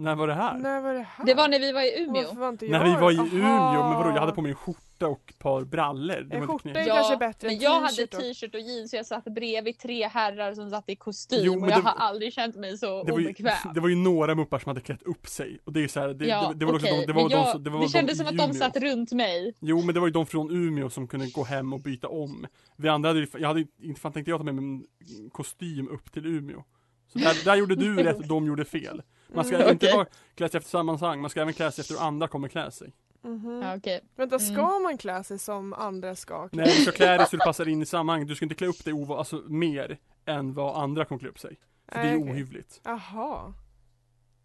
När 0.00 0.14
var 0.16 0.26
det 0.28 0.34
här? 0.34 0.58
När 0.58 0.80
var 0.80 0.94
det 0.94 1.06
här? 1.16 1.26
Det 1.26 1.34
var 1.34 1.48
när 1.48 1.58
vi 1.58 1.72
var 1.72 1.82
i 1.82 2.06
Varför 2.06 2.20
Umeå. 2.30 2.40
var 2.40 2.48
inte 2.48 2.66
När 2.66 2.84
vi 2.84 2.90
var 3.00 3.12
i 3.12 3.18
Aha. 3.18 3.26
Umeå, 3.32 3.84
men 3.88 3.94
vadå 3.98 4.10
jag 4.10 4.20
hade 4.20 4.32
på 4.32 4.42
mig 4.42 4.50
en 4.50 4.56
skjorta 4.56 5.06
och 5.08 5.22
ett 5.28 5.38
par 5.38 5.64
brallor. 5.64 6.28
En 6.30 6.46
skjorta 6.46 6.68
är 6.70 6.86
kanske 6.86 7.16
bättre 7.16 7.48
men 7.48 7.56
än 7.56 7.62
jag 7.62 7.80
hade 7.80 7.88
t-shirt 8.06 8.14
och- 8.14 8.20
t-shirt 8.20 8.54
och 8.54 8.60
jeans 8.60 8.92
och 8.92 8.98
jag 8.98 9.06
satt 9.06 9.24
bredvid 9.24 9.78
tre 9.78 10.08
herrar 10.08 10.54
som 10.54 10.70
satt 10.70 10.88
i 10.88 10.96
kostym 10.96 11.40
Jo, 11.42 11.52
men 11.54 11.62
och 11.62 11.70
jag 11.70 11.78
det- 11.78 11.88
har 11.88 11.96
aldrig 12.06 12.32
känt 12.32 12.56
mig 12.56 12.78
så 12.78 13.04
Det 13.04 13.12
var, 13.12 13.18
ju, 13.18 13.24
obekväm. 13.26 13.54
det 13.74 13.80
var 13.80 13.88
ju 13.88 13.96
några 13.96 14.34
muppar 14.34 14.58
som 14.58 14.70
hade 14.70 14.80
klätt 14.80 15.02
upp 15.02 15.26
sig 15.28 15.58
och 15.64 15.72
det 15.72 15.84
är 15.84 15.88
så 15.88 16.00
här, 16.00 16.08
det, 16.08 16.26
ja, 16.26 16.48
det, 16.52 16.58
det 16.58 16.64
var 16.66 16.74
också 16.74 16.86
okej, 16.86 17.00
de, 17.00 17.06
det 17.06 17.12
var 17.12 17.28
de, 17.28 17.34
jag, 17.36 17.48
som- 17.48 17.64
det 17.64 17.70
var 17.70 17.78
det 17.78 17.84
de 17.86 17.90
kändes 17.90 18.14
i 18.14 18.18
som 18.18 18.26
att 18.26 18.36
de 18.36 18.54
satt 18.54 18.76
runt 18.76 19.12
mig. 19.12 19.54
Jo 19.60 19.82
men 19.82 19.94
det 19.94 20.00
var 20.00 20.06
ju 20.06 20.12
de 20.12 20.26
från 20.26 20.50
Umeå 20.50 20.90
som 20.90 21.08
kunde 21.08 21.26
gå 21.26 21.44
hem 21.44 21.72
och 21.72 21.80
byta 21.80 22.08
om. 22.08 22.46
Vi 22.76 22.88
andra 22.88 23.08
hade, 23.10 23.20
ju- 23.20 23.26
jag 23.38 23.48
hade 23.48 23.64
inte 23.82 24.00
fan 24.00 24.12
tänkt 24.12 24.28
jag 24.28 24.38
ta 24.38 24.44
med 24.44 24.54
mig 24.54 24.64
en 24.64 24.84
kostym 25.32 25.88
upp 25.88 26.12
till 26.12 26.26
Umeå. 26.26 26.64
Så 27.12 27.18
där, 27.18 27.44
där 27.44 27.56
gjorde 27.56 27.74
du 27.76 27.96
rätt, 28.02 28.28
de 28.28 28.46
gjorde 28.46 28.64
fel. 28.64 29.02
Man 29.34 29.44
ska 29.44 29.56
Mm, 29.56 29.68
inte 29.68 29.86
okej. 29.86 29.96
bara 29.96 30.06
klä 30.34 30.48
sig 30.48 30.58
efter 30.58 30.70
sammanhang, 30.70 31.20
man 31.20 31.30
ska 31.30 31.40
även 31.42 31.54
klä 31.54 31.70
sig 31.70 31.82
efter 31.82 31.94
hur 31.94 32.02
andra 32.02 32.28
kommer 32.28 32.48
klä 32.48 32.70
sig. 32.70 32.92
Mhm. 33.22 33.62
Ja, 33.62 33.76
okej. 33.76 34.00
Vänta, 34.16 34.38
ska 34.38 34.70
Mm. 34.70 34.82
man 34.82 34.98
klä 34.98 35.22
sig 35.22 35.38
som 35.38 35.72
andra 35.72 36.14
ska? 36.16 36.48
Nej, 36.52 36.64
du 36.66 36.82
ska 36.82 36.92
klä 36.92 37.16
dig 37.18 37.26
så 37.26 37.36
du 37.36 37.38
passar 37.46 37.68
in 37.68 37.82
i 37.82 37.86
sammanhang. 37.86 38.26
Du 38.26 38.34
ska 38.34 38.44
inte 38.44 38.54
klä 38.54 38.66
upp 38.66 38.84
dig 38.84 38.92
ova, 38.94 39.18
alltså, 39.18 39.36
mer 39.48 39.98
än 40.26 40.54
vad 40.54 40.82
andra 40.82 41.04
kommer 41.04 41.18
klä 41.20 41.28
upp 41.28 41.38
sig. 41.38 41.56
För 41.92 41.98
det 41.98 42.04
är 42.08 42.12
Nej, 42.12 42.16
okej. 42.22 42.32
ohyvligt. 42.32 42.80
Jaha. 42.84 43.54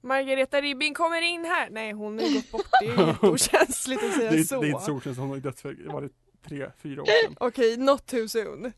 Margareta 0.02 0.62
Ribbing 0.62 0.94
kommer 0.94 1.22
in 1.22 1.46
här. 1.46 1.70
Nej, 1.70 1.92
hon 1.92 2.20
har 2.20 2.34
gått 2.36 2.52
bort. 2.52 2.66
Det 2.82 2.86
är 2.88 3.08
jätteokänsligt 3.08 4.04
att 4.04 4.10
Det 4.10 4.16
säga 4.18 4.32
är, 4.32 4.44
så. 4.44 4.62
det 4.62 4.68
är 4.68 4.70
inte 4.70 4.84
så 4.86 4.92
okänsligt, 4.92 5.20
hon 5.20 5.30
har 5.30 5.38
dött 5.38 5.60
för, 5.60 5.78
var 5.94 6.02
det 6.02 6.10
tre, 6.48 6.70
fyra 6.78 7.02
år 7.02 7.06
sedan. 7.06 7.36
Okej, 7.40 7.78
not 7.78 8.06
too 8.06 8.28
soon. 8.28 8.72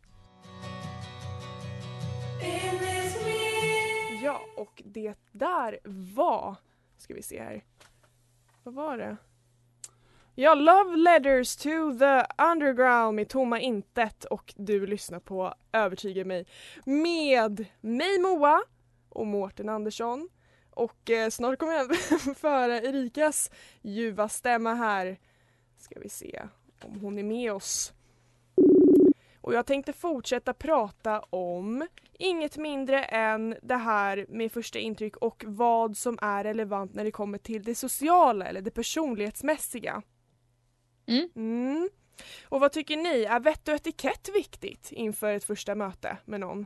Ja, 4.24 4.42
och 4.56 4.75
det 4.96 5.14
där 5.32 5.80
var, 6.16 6.56
ska 6.98 7.14
vi 7.14 7.22
se 7.22 7.44
här. 7.44 7.64
Vad 8.64 8.74
var 8.74 8.98
det? 8.98 9.18
Ja, 10.36 10.54
Love 10.54 10.98
Letters 10.98 11.56
to 11.56 11.70
the 12.00 12.44
Underground 12.44 13.16
med 13.16 13.30
Tomma 13.30 13.60
Intet 13.60 14.25
och 14.25 14.54
du 14.58 14.88
lyssnar 14.88 15.20
på 15.20 15.54
Övertyga 15.72 16.25
mig 16.25 16.46
med 16.86 17.66
mig 17.82 18.20
Moa 18.20 18.64
och 19.10 19.28
Mårten 19.28 19.70
Andersson. 19.70 20.30
Och 20.70 21.10
eh, 21.10 21.30
snart 21.30 21.60
kommer 21.60 21.74
jag 21.74 21.96
föra 22.38 22.78
Erikas 22.78 23.52
ljuva 23.82 24.30
stämma 24.30 24.74
här. 24.74 25.20
Ska 25.78 26.00
vi 26.00 26.10
se 26.10 26.44
om 26.82 27.00
hon 27.00 27.18
är 27.18 27.24
med 27.24 27.54
oss. 27.54 27.94
Och 29.42 29.54
jag 29.54 29.66
tänkte 29.66 29.94
fortsätta 29.94 30.54
prata 30.54 31.20
om 31.20 31.88
inget 32.19 32.57
mindre 32.57 33.03
än 33.03 33.55
det 33.62 33.75
här 33.75 34.25
med 34.29 34.51
första 34.51 34.79
intryck 34.79 35.17
och 35.17 35.43
vad 35.48 35.98
som 35.98 36.17
är 36.22 36.43
relevant 36.43 36.93
när 36.93 37.03
det 37.03 37.12
kommer 37.12 37.38
till 37.38 37.63
det 37.63 37.75
sociala 37.75 38.45
eller 38.45 38.62
det 38.62 38.72
personlighetsmässiga. 38.72 40.01
Mm. 41.07 41.29
Mm. 41.36 41.89
Och 42.43 42.60
vad 42.60 42.72
tycker 42.72 42.98
ni? 42.98 43.24
Är 43.24 43.39
vett 43.39 43.67
och 43.67 43.74
etikett 43.74 44.29
viktigt 44.34 44.91
inför 44.91 45.34
ett 45.34 45.43
första 45.43 45.75
möte 45.75 46.17
med 46.25 46.39
någon? 46.39 46.65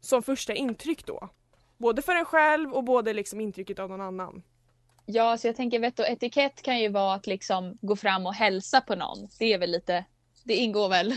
Som 0.00 0.22
första 0.22 0.54
intryck 0.54 1.06
då? 1.06 1.28
Både 1.78 2.02
för 2.02 2.14
en 2.14 2.24
själv 2.24 2.72
och 2.72 2.84
både 2.84 3.12
liksom 3.12 3.40
intrycket 3.40 3.78
av 3.78 3.88
någon 3.88 4.00
annan. 4.00 4.42
Ja, 5.06 5.38
så 5.38 5.46
jag 5.46 5.56
tänker 5.56 5.78
vett 5.78 5.98
och 5.98 6.06
etikett 6.06 6.62
kan 6.62 6.80
ju 6.80 6.88
vara 6.88 7.14
att 7.14 7.26
liksom 7.26 7.78
gå 7.80 7.96
fram 7.96 8.26
och 8.26 8.34
hälsa 8.34 8.80
på 8.80 8.94
någon. 8.94 9.28
Det 9.38 9.52
är 9.52 9.58
väl 9.58 9.70
lite, 9.70 10.04
det 10.44 10.54
ingår 10.56 10.88
väl 10.88 11.14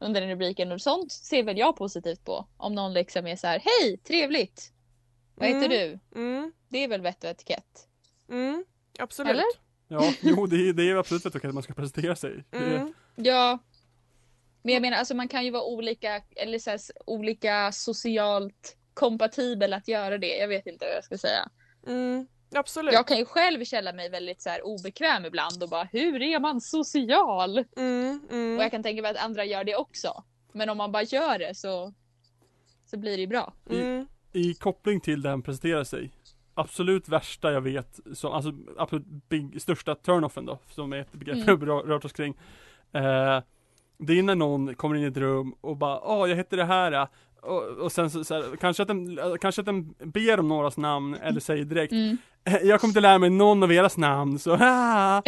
under 0.00 0.20
den 0.20 0.30
rubriken 0.30 0.72
och 0.72 0.80
sånt 0.80 1.12
ser 1.12 1.42
väl 1.42 1.58
jag 1.58 1.76
positivt 1.76 2.24
på. 2.24 2.48
Om 2.56 2.74
någon 2.74 2.92
liksom 2.92 3.26
är 3.26 3.36
så 3.36 3.46
här, 3.46 3.62
hej, 3.64 3.96
trevligt. 3.98 4.72
Vad 5.34 5.48
heter 5.48 5.66
Mm. 5.70 5.98
du? 6.14 6.20
Mm. 6.20 6.52
Det 6.68 6.78
är 6.84 6.88
väl 6.88 7.00
vett 7.00 7.24
och 7.24 7.30
etikett? 7.30 7.88
Mm. 8.30 8.64
Absolut. 8.98 9.30
Eller? 9.30 9.44
Ja, 9.88 10.12
jo 10.20 10.46
det 10.46 10.56
är, 10.68 10.72
det 10.72 10.90
är 10.90 10.96
absolut 10.96 11.26
okej 11.26 11.48
att 11.48 11.54
man 11.54 11.62
ska 11.62 11.74
presentera 11.74 12.16
sig. 12.16 12.44
Det, 12.50 12.56
Mm. 12.58 12.94
Ja. 13.16 13.58
Men 14.62 14.74
jag 14.74 14.80
menar, 14.82 14.96
alltså 14.98 15.14
man 15.14 15.28
kan 15.28 15.44
ju 15.44 15.50
vara 15.50 15.62
olika, 15.64 16.22
eller 16.36 16.58
så 16.58 16.70
här, 16.70 16.80
olika 17.06 17.72
socialt 17.72 18.76
kompatibel 18.94 19.72
att 19.72 19.88
göra 19.88 20.18
det. 20.18 20.36
Jag 20.36 20.48
vet 20.48 20.66
inte 20.66 20.84
vad 20.84 20.94
jag 20.96 21.04
ska 21.04 21.18
säga. 21.18 21.48
Mm. 21.86 22.26
Absolut. 22.54 22.94
Jag 22.94 23.06
kan 23.06 23.18
ju 23.18 23.24
själv 23.24 23.64
känna 23.64 23.92
mig 23.92 24.10
väldigt 24.10 24.42
så 24.42 24.50
här 24.50 24.66
obekväm 24.66 25.24
ibland 25.24 25.62
och 25.62 25.68
bara 25.68 25.84
hur 25.84 26.22
är 26.22 26.40
man 26.40 26.60
social? 26.60 27.64
Mm. 27.76 28.20
Mm. 28.30 28.56
Och 28.56 28.64
jag 28.64 28.70
kan 28.70 28.82
tänka 28.82 29.02
mig 29.02 29.10
att 29.10 29.24
andra 29.24 29.44
gör 29.44 29.64
det 29.64 29.76
också. 29.76 30.24
Men 30.52 30.68
om 30.68 30.76
man 30.76 30.92
bara 30.92 31.02
gör 31.02 31.38
det 31.38 31.54
så, 31.54 31.94
så 32.90 32.96
blir 32.98 33.16
det 33.16 33.26
bra. 33.26 33.52
Mm. 33.70 34.06
I 34.32 34.54
koppling 34.54 35.00
till 35.00 35.22
den 35.22 35.42
presentera 35.42 35.84
sig. 35.84 36.10
Absolut 36.54 37.08
värsta 37.08 37.52
jag 37.52 37.60
vet, 37.60 38.00
som, 38.14 38.32
alltså 38.32 38.52
absolut 38.78 39.06
big, 39.28 39.62
största 39.62 39.94
turnoffen 39.94 40.46
då, 40.46 40.58
som 40.70 40.92
är 40.92 40.96
ett 40.96 41.12
begrepp 41.12 41.48
Mm. 41.48 41.66
rört 41.66 42.04
oss 42.04 42.12
kring. 42.12 42.34
Eh, 42.92 43.40
det 43.98 44.18
är 44.18 44.22
när 44.22 44.34
någon 44.34 44.74
kommer 44.74 44.94
in 44.96 45.04
i 45.04 45.06
ett 45.06 45.16
rum 45.16 45.54
och 45.60 45.76
bara, 45.76 46.00
ja 46.04 46.26
jag 46.26 46.36
heter 46.36 46.56
det 46.56 46.64
här. 46.64 47.08
Eh." 47.42 47.48
Och, 47.48 47.62
och 47.62 47.92
sen 47.92 48.10
så, 48.10 48.24
så 48.24 48.34
här, 48.34 48.56
kanske, 48.56 48.82
att 48.82 48.88
den, 48.88 49.18
kanske 49.40 49.60
att 49.60 49.66
den 49.66 49.92
ber 49.92 50.40
om 50.40 50.48
någras 50.48 50.76
namn 50.76 51.14
eller 51.14 51.40
säger 51.40 51.64
direkt 51.64 51.92
Mm. 51.92 52.18
Jag 52.62 52.80
kommer 52.80 52.90
inte 52.90 53.00
lära 53.00 53.18
mig 53.18 53.30
någon 53.30 53.62
av 53.62 53.72
eras 53.72 53.96
namn 53.96 54.38
så 54.38 54.52
ah. 54.60 55.22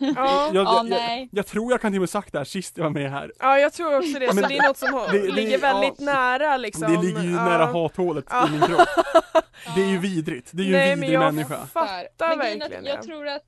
Ja. 0.00 0.50
jag, 0.52 0.54
jag, 0.54 0.66
jag, 0.66 0.86
nej. 0.90 1.28
jag 1.32 1.46
tror 1.46 1.72
jag 1.72 1.80
kan 1.80 1.92
till 1.92 1.98
och 1.98 2.02
med 2.02 2.10
sagt 2.10 2.32
det 2.32 2.38
här 2.38 2.44
sist 2.44 2.76
jag 2.76 2.84
var 2.84 2.90
med 2.90 3.10
här 3.10 3.32
ja, 3.38 3.58
jag 3.58 3.72
tror 3.72 3.96
också 3.96 4.18
det. 4.18 4.28
Så 4.28 4.34
Men 4.34 4.44
det 4.48 4.56
är 4.58 4.68
något 4.68 4.76
som 4.76 5.06
det- 5.12 5.18
det- 5.18 5.32
ligger 5.32 5.52
ja. 5.52 5.58
väldigt 5.58 6.00
nära 6.00 6.56
liksom. 6.56 6.92
Det 6.94 7.02
ligger 7.02 7.22
ju 7.22 7.30
Ja. 7.32 7.44
nära 7.44 7.66
hathålet 7.66 8.24
Ja. 8.30 8.48
i 8.48 8.50
min 8.50 8.60
kropp 8.60 8.88
Det 9.74 9.82
är 9.82 9.86
ju 9.88 9.98
vidrigt, 9.98 10.50
det 10.52 10.62
är 10.62 10.66
ju 10.66 10.72
Nej, 10.72 10.92
en 10.92 10.98
men 10.98 11.00
vidrig 11.00 11.14
jag 11.24 11.34
människa 11.34 11.66
fattar 11.66 12.06
Men 12.18 12.40
är 12.40 12.44
att 12.54 12.60
verkligen 12.60 12.84
jag 12.84 12.98
det. 12.98 13.02
tror 13.02 13.26
att, 13.28 13.42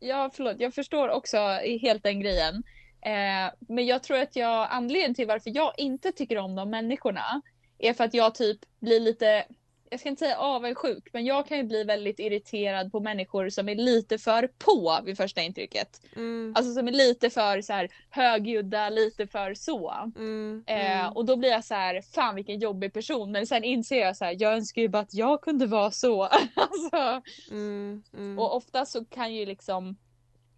ja 0.00 0.30
förlåt, 0.34 0.56
jag 0.58 0.74
förstår 0.74 1.08
också 1.08 1.36
helt 1.82 2.02
den 2.02 2.20
grejen. 2.20 2.62
Eh, 3.02 3.52
men 3.68 3.86
jag 3.86 4.02
tror 4.02 4.18
att 4.18 4.36
jag, 4.36 4.66
anledningen 4.70 5.14
till 5.14 5.26
varför 5.26 5.50
jag 5.54 5.72
inte 5.76 6.12
tycker 6.12 6.38
om 6.38 6.54
de 6.54 6.70
människorna 6.70 7.42
är 7.78 7.92
för 7.92 8.04
att 8.04 8.14
jag 8.14 8.34
typ 8.34 8.58
blir 8.80 9.00
lite, 9.00 9.44
jag 9.90 10.00
ska 10.00 10.08
inte 10.08 10.24
säga 10.24 10.38
avundsjuk, 10.38 11.08
men 11.12 11.24
jag 11.24 11.46
kan 11.46 11.56
ju 11.58 11.62
bli 11.64 11.84
väldigt 11.84 12.18
irriterad 12.18 12.92
på 12.92 13.00
människor 13.00 13.48
som 13.48 13.68
är 13.68 13.74
lite 13.74 14.18
för 14.18 14.48
på 14.58 14.98
vid 15.04 15.16
första 15.16 15.40
intrycket. 15.42 16.00
Mm. 16.16 16.52
Alltså 16.56 16.74
som 16.74 16.88
är 16.88 16.92
lite 16.92 17.30
för 17.30 17.60
så 17.62 17.72
här 17.72 17.88
högljudda, 18.10 18.90
lite 18.90 19.26
för 19.26 19.54
så. 19.54 19.92
Mm. 20.16 20.64
Eh, 20.66 21.00
Mm. 21.02 21.12
och 21.16 21.24
då 21.24 21.36
blir 21.36 21.50
jag 21.50 21.64
så 21.64 21.74
här, 21.74 22.02
fan 22.14 22.34
vilken 22.34 22.58
jobbig 22.60 22.92
person. 22.92 23.32
Men 23.32 23.46
sen 23.46 23.64
inser 23.64 24.00
jag 24.00 24.16
så 24.16 24.24
här, 24.24 24.36
jag 24.38 24.52
önskar 24.52 24.82
ju 24.82 24.88
bara 24.88 25.02
att 25.02 25.14
jag 25.14 25.40
kunde 25.40 25.66
vara 25.66 25.90
så. 25.90 26.22
alltså, 26.56 27.22
Mm. 27.50 28.02
Mm. 28.14 28.38
och 28.38 28.56
ofta 28.56 28.86
så 28.86 29.04
kan 29.04 29.34
ju 29.34 29.46
liksom 29.46 29.96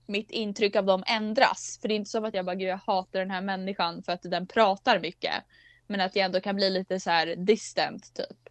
mitt 0.07 0.31
intryck 0.31 0.77
av 0.77 0.85
dem 0.85 1.03
ändras. 1.07 1.79
För 1.81 1.89
det 1.89 1.95
är 1.95 1.97
inte 1.97 2.11
som 2.11 2.25
att 2.25 2.35
jag 2.35 2.45
bara, 2.45 2.55
gud 2.55 2.69
jag 2.69 2.81
hatar 2.87 3.19
den 3.19 3.31
här 3.31 3.41
människan 3.41 4.03
för 4.03 4.13
att 4.13 4.23
den 4.23 4.47
pratar 4.47 5.01
mycket. 5.01 5.35
Men 5.87 6.01
att 6.01 6.17
jag 6.17 6.25
ändå 6.25 6.41
kan 6.41 6.57
bli 6.57 6.71
lite 6.71 7.01
så 7.01 7.11
här 7.11 7.37
distant 7.37 8.15
typ. 8.15 8.49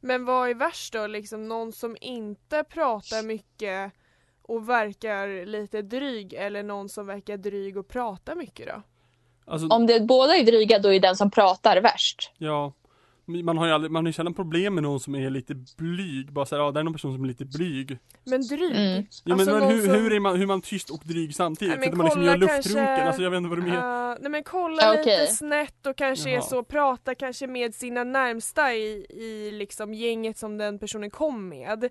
Men 0.00 0.24
vad 0.24 0.50
är 0.50 0.54
värst 0.54 0.92
då? 0.92 1.06
Liksom 1.06 1.48
någon 1.48 1.72
som 1.72 1.96
inte 2.00 2.64
pratar 2.64 3.22
mycket 3.22 3.92
och 4.42 4.68
verkar 4.68 5.46
lite 5.46 5.82
dryg 5.82 6.32
eller 6.32 6.62
någon 6.62 6.88
som 6.88 7.06
verkar 7.06 7.36
dryg 7.36 7.76
och 7.76 7.88
pratar 7.88 8.34
mycket 8.34 8.66
då? 8.66 8.82
Alltså, 9.44 9.68
Om 9.68 9.86
det 9.86 10.00
båda 10.00 10.36
är 10.36 10.44
dryga 10.44 10.78
då 10.78 10.92
är 10.92 11.00
den 11.00 11.16
som 11.16 11.30
pratar 11.30 11.80
värst. 11.80 12.32
ja. 12.38 12.72
Man 13.44 13.58
har 13.58 13.66
ju 13.66 13.72
aldrig, 13.72 13.90
man 13.90 14.04
har 14.04 14.08
ju 14.08 14.12
sällan 14.12 14.34
problem 14.34 14.74
med 14.74 14.82
någon 14.82 15.00
som 15.00 15.14
är 15.14 15.30
lite 15.30 15.54
blyg. 15.78 16.32
Bara 16.32 16.46
såhär, 16.46 16.62
ja 16.62 16.70
det 16.70 16.80
är 16.80 16.84
någon 16.84 16.92
person 16.92 17.14
som 17.14 17.24
är 17.24 17.28
lite 17.28 17.44
blyg. 17.44 17.98
Men 18.24 18.42
dryg? 18.46 18.70
Mm. 18.76 19.04
Jo 19.24 19.34
Alltså 19.34 19.50
men, 19.58 19.62
hur, 19.70 19.80
som- 19.82 19.94
hur, 19.94 20.12
är 20.12 20.20
man, 20.20 20.34
hur 20.36 20.42
är 20.42 20.46
man 20.46 20.60
tyst 20.60 20.90
och 20.90 21.00
dryg 21.04 21.34
samtidigt? 21.34 21.70
Nej, 21.72 21.78
men 21.80 21.88
Kan 21.88 21.98
man 21.98 22.06
liksom 22.06 22.22
göra 22.22 22.36
luftrunken? 22.36 22.84
kanske- 22.86 23.04
Alltså 23.06 23.22
jag 23.22 23.30
vet 23.30 23.36
inte 23.38 23.48
vad 23.48 23.58
du 23.58 23.62
menar. 23.62 24.10
Uh, 24.12 24.16
nej 24.20 24.30
men 24.30 24.42
kolla 24.44 24.82
Ja, 24.82 24.92
lite 24.92 25.26
snett 25.26 25.86
och 25.86 25.96
kanske 25.96 26.30
är 26.30 26.34
Jaha. 26.34 26.42
så, 26.42 26.64
prata 26.64 27.14
kanske 27.14 27.46
med 27.46 27.74
sina 27.74 28.04
närmsta 28.04 28.74
i, 28.74 29.06
i 29.10 29.50
liksom 29.52 29.94
gänget 29.94 30.38
som 30.38 30.58
den 30.58 30.78
personen 30.78 31.10
kom 31.10 31.48
med. 31.48 31.88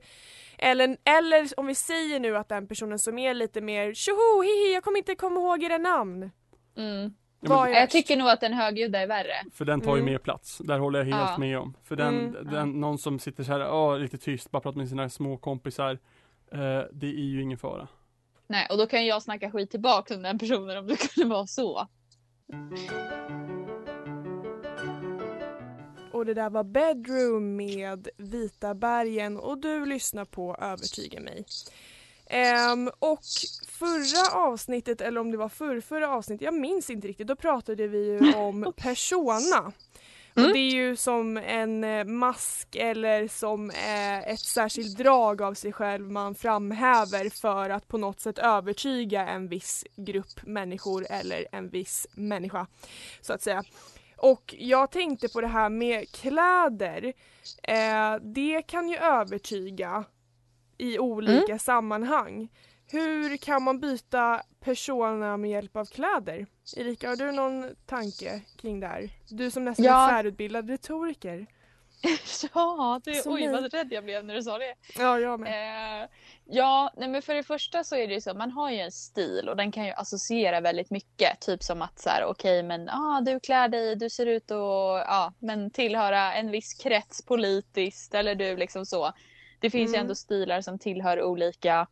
Eller, 0.58 0.98
eller 1.06 1.48
om 1.60 1.68
vi 1.68 1.76
säger 1.76 2.20
nu 2.20 2.38
att 2.38 2.50
den 2.50 2.68
personen 2.68 3.00
som 3.00 3.18
är 3.20 3.34
lite 3.34 3.62
mer 3.62 3.94
tjoho 3.94 4.42
hihi 4.42 4.74
jag 4.74 4.84
kommer 4.84 4.98
inte 4.98 5.16
komma 5.16 5.40
ihåg 5.40 5.64
era 5.64 5.78
namn. 5.78 6.30
Mm. 6.78 7.14
Ja, 7.42 7.70
Jag 7.70 7.90
tycker 7.90 8.18
nog 8.18 8.30
att 8.30 8.42
den 8.42 8.54
högljudda 8.54 9.00
är 9.00 9.08
värre. 9.08 9.34
för 9.54 9.66
den 9.66 9.82
tar 9.82 9.96
ju 9.96 10.02
Mm. 10.02 10.12
mer 10.14 10.20
plats. 10.20 10.58
Där 10.58 10.80
håller 10.80 11.00
jag 11.00 11.06
helt 11.06 11.18
Ja. 11.32 11.38
med 11.38 11.60
om. 11.60 11.74
För 11.84 11.96
den, 11.96 12.20
Mm. 12.30 12.48
den, 12.52 12.72
någon 12.80 12.98
som 12.98 13.20
sitter 13.20 13.44
så 13.44 13.52
här, 13.52 13.60
ja 13.60 13.96
lite 13.98 14.18
tyst, 14.18 14.52
bara 14.52 14.62
pratar 14.62 14.78
med 14.78 14.90
sina 14.90 15.10
små 15.10 15.38
kompisar. 15.38 15.92
Eh, 16.52 16.82
det 16.94 17.08
är 17.08 17.24
ju 17.26 17.42
ingen 17.42 17.58
fara. 17.58 17.88
Nej, 18.48 18.68
och 18.70 18.78
då 18.78 18.86
kan 18.88 19.06
jag 19.06 19.22
snacka 19.24 19.52
skit 19.52 19.72
tillbaka 19.72 20.16
om 20.16 20.22
den 20.22 20.40
personen 20.40 20.78
om 20.78 20.88
det 20.88 20.98
skulle 20.98 21.26
vara 21.30 21.48
så. 21.48 21.88
Och 26.14 26.26
det 26.26 26.34
där 26.34 26.50
var 26.50 26.64
Bedroom 26.64 27.56
med 27.56 28.08
Vita 28.18 28.76
bergen 28.76 29.38
och 29.38 29.58
du 29.58 29.86
lyssnar 29.86 30.26
på 30.26 30.56
Övertyga 30.56 31.20
mig. 31.20 31.46
Ehm, 32.30 32.90
och 33.00 33.20
förra 33.68 34.40
avsnittet, 34.40 35.02
eller 35.02 35.22
om 35.22 35.32
det 35.32 35.38
var 35.38 35.50
förrförra 35.50 36.10
avsnittet, 36.10 36.46
jag 36.46 36.54
minns 36.54 36.90
inte 36.90 37.08
riktigt, 37.08 37.28
då 37.28 37.36
pratade 37.36 37.88
vi 37.88 38.06
ju 38.06 38.34
om 38.36 38.74
persona. 38.78 39.72
Och 40.34 40.38
Mm. 40.38 40.54
det 40.54 40.60
är 40.60 40.72
ju 40.72 40.96
som 40.96 41.38
en 41.38 41.84
eh, 41.84 42.06
mask 42.06 42.76
eller 42.76 43.28
som 43.28 43.70
eh, 43.70 44.18
ett 44.20 44.40
särskilt 44.40 44.98
drag 44.98 45.42
av 45.42 45.54
sig 45.54 45.74
själv 45.74 46.12
man 46.12 46.36
framhäver 46.36 47.30
för 47.30 47.70
att 47.70 47.88
på 47.88 47.98
något 47.98 48.20
sätt 48.20 48.38
övertyga 48.38 49.28
en 49.28 49.48
viss 49.48 49.86
grupp 49.96 50.44
människor 50.46 51.06
eller 51.10 51.48
en 51.52 51.70
viss 51.70 52.08
människa 52.14 52.68
så 53.22 53.34
att 53.34 53.42
säga. 53.42 53.64
Och 54.18 54.56
jag 54.58 54.92
tänkte 54.92 55.30
på 55.30 55.42
det 55.42 55.48
här 55.48 55.70
med 55.70 56.12
kläder. 56.12 57.14
Eh, 57.64 58.16
det 58.22 58.62
kan 58.62 58.90
ju 58.90 58.96
övertyga 58.98 60.04
i 60.80 61.00
olika 61.00 61.60
sammanhang. 61.60 62.50
Hur 62.92 63.38
kan 63.38 63.64
man 63.64 63.80
byta 63.80 64.42
persona 64.60 65.38
med 65.38 65.50
hjälp 65.52 65.76
av 65.76 65.86
kläder? 65.86 66.46
Erika, 66.78 67.10
har 67.10 67.16
du 67.16 67.32
någon 67.32 67.76
tanke 67.86 68.42
kring 68.62 68.80
det 68.80 68.88
här? 68.88 69.10
Du 69.30 69.52
som 69.52 69.66
nästan 69.66 69.86
Ja. 69.86 70.10
är 70.10 70.14
färdigutbildad 70.14 70.70
retoriker. 70.70 71.48
Ja, 72.54 73.02
det, 73.04 73.14
Som 73.14 73.34
oj 73.34 73.48
vad 73.48 73.74
rädd 73.74 73.88
jag 73.92 74.04
blev 74.04 74.26
när 74.26 74.36
du 74.36 74.44
sa 74.44 74.58
det. 74.58 74.74
Ja, 74.98 75.20
jag 75.20 75.40
med. 75.40 76.04
Eh, 76.04 76.10
ja, 76.46 76.94
nej 76.98 77.10
men 77.10 77.22
för 77.22 77.34
det 77.36 77.44
första 77.44 77.84
så 77.84 77.96
är 77.96 78.08
det 78.08 78.14
ju 78.14 78.22
så, 78.22 78.34
man 78.34 78.52
har 78.52 78.72
ju 78.72 78.78
en 78.80 78.92
stil 78.92 79.50
och 79.50 79.58
den 79.58 79.72
kan 79.72 79.86
ju 79.86 79.92
associera 79.92 80.62
väldigt 80.62 80.90
mycket. 80.92 81.42
Typ 81.42 81.64
som 81.64 81.82
att 81.82 82.00
så 82.00 82.10
här, 82.10 82.26
okej 82.26 82.64
men 82.64 82.90
ah, 82.90 83.22
du 83.22 83.40
klär 83.40 83.68
dig, 83.68 83.96
du 83.96 84.10
ser 84.10 84.26
ut 84.26 84.52
att 84.52 84.58
ja, 85.08 85.34
men 85.40 85.72
tillhöra 85.72 86.34
en 86.34 86.52
viss 86.52 86.74
krets 86.74 87.26
politiskt 87.26 88.14
eller 88.14 88.36
du 88.36 88.58
liksom 88.58 88.86
så. 88.86 89.14
Det 89.60 89.70
finns 89.70 89.92
ju 89.92 89.96
Mm. 89.96 90.02
ändå 90.02 90.16
stilar 90.16 90.62
som 90.62 90.80
tillhör 90.80 91.22
olika, 91.24 91.88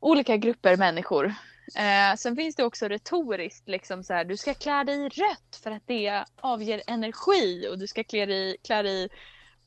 olika 0.00 0.36
grupper 0.36 0.76
människor. 0.76 1.34
Eh, 1.76 2.16
sen 2.16 2.36
finns 2.36 2.56
det 2.56 2.64
också 2.64 2.88
retoriskt 2.88 3.68
liksom 3.68 4.04
så 4.04 4.12
här, 4.14 4.24
du 4.24 4.36
ska 4.36 4.54
klä 4.54 4.84
dig 4.84 4.96
i 4.96 5.08
rött 5.08 5.60
för 5.62 5.70
att 5.70 5.82
det 5.86 6.24
avger 6.40 6.82
energi 6.86 7.68
och 7.70 7.78
du 7.78 7.86
ska 7.86 8.04
klä 8.04 8.26
dig, 8.26 8.56
klä 8.62 8.82
dig 8.82 9.04
i 9.04 9.08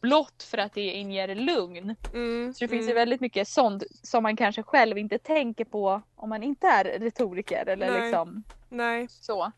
blått 0.02 0.44
för 0.44 0.58
att 0.58 0.74
det 0.74 0.92
inger 0.92 1.36
lugn. 1.36 1.96
Mm, 2.14 2.54
Så 2.54 2.64
det 2.64 2.68
finns 2.68 2.82
ju 2.86 2.92
mm. 2.92 2.96
väldigt 2.96 3.22
mycket 3.22 3.48
sånt 3.48 3.84
som 4.04 4.24
man 4.24 4.36
kanske 4.36 4.64
själv 4.64 4.98
inte 4.98 5.18
tänker 5.18 5.66
på 5.66 6.02
om 6.16 6.30
man 6.30 6.44
inte 6.44 6.68
är 6.68 6.84
retoriker 7.00 7.66
eller 7.70 7.92
Nej. 7.92 8.02
liksom 8.02 8.44
Nej. 8.70 9.08
så. 9.10 9.52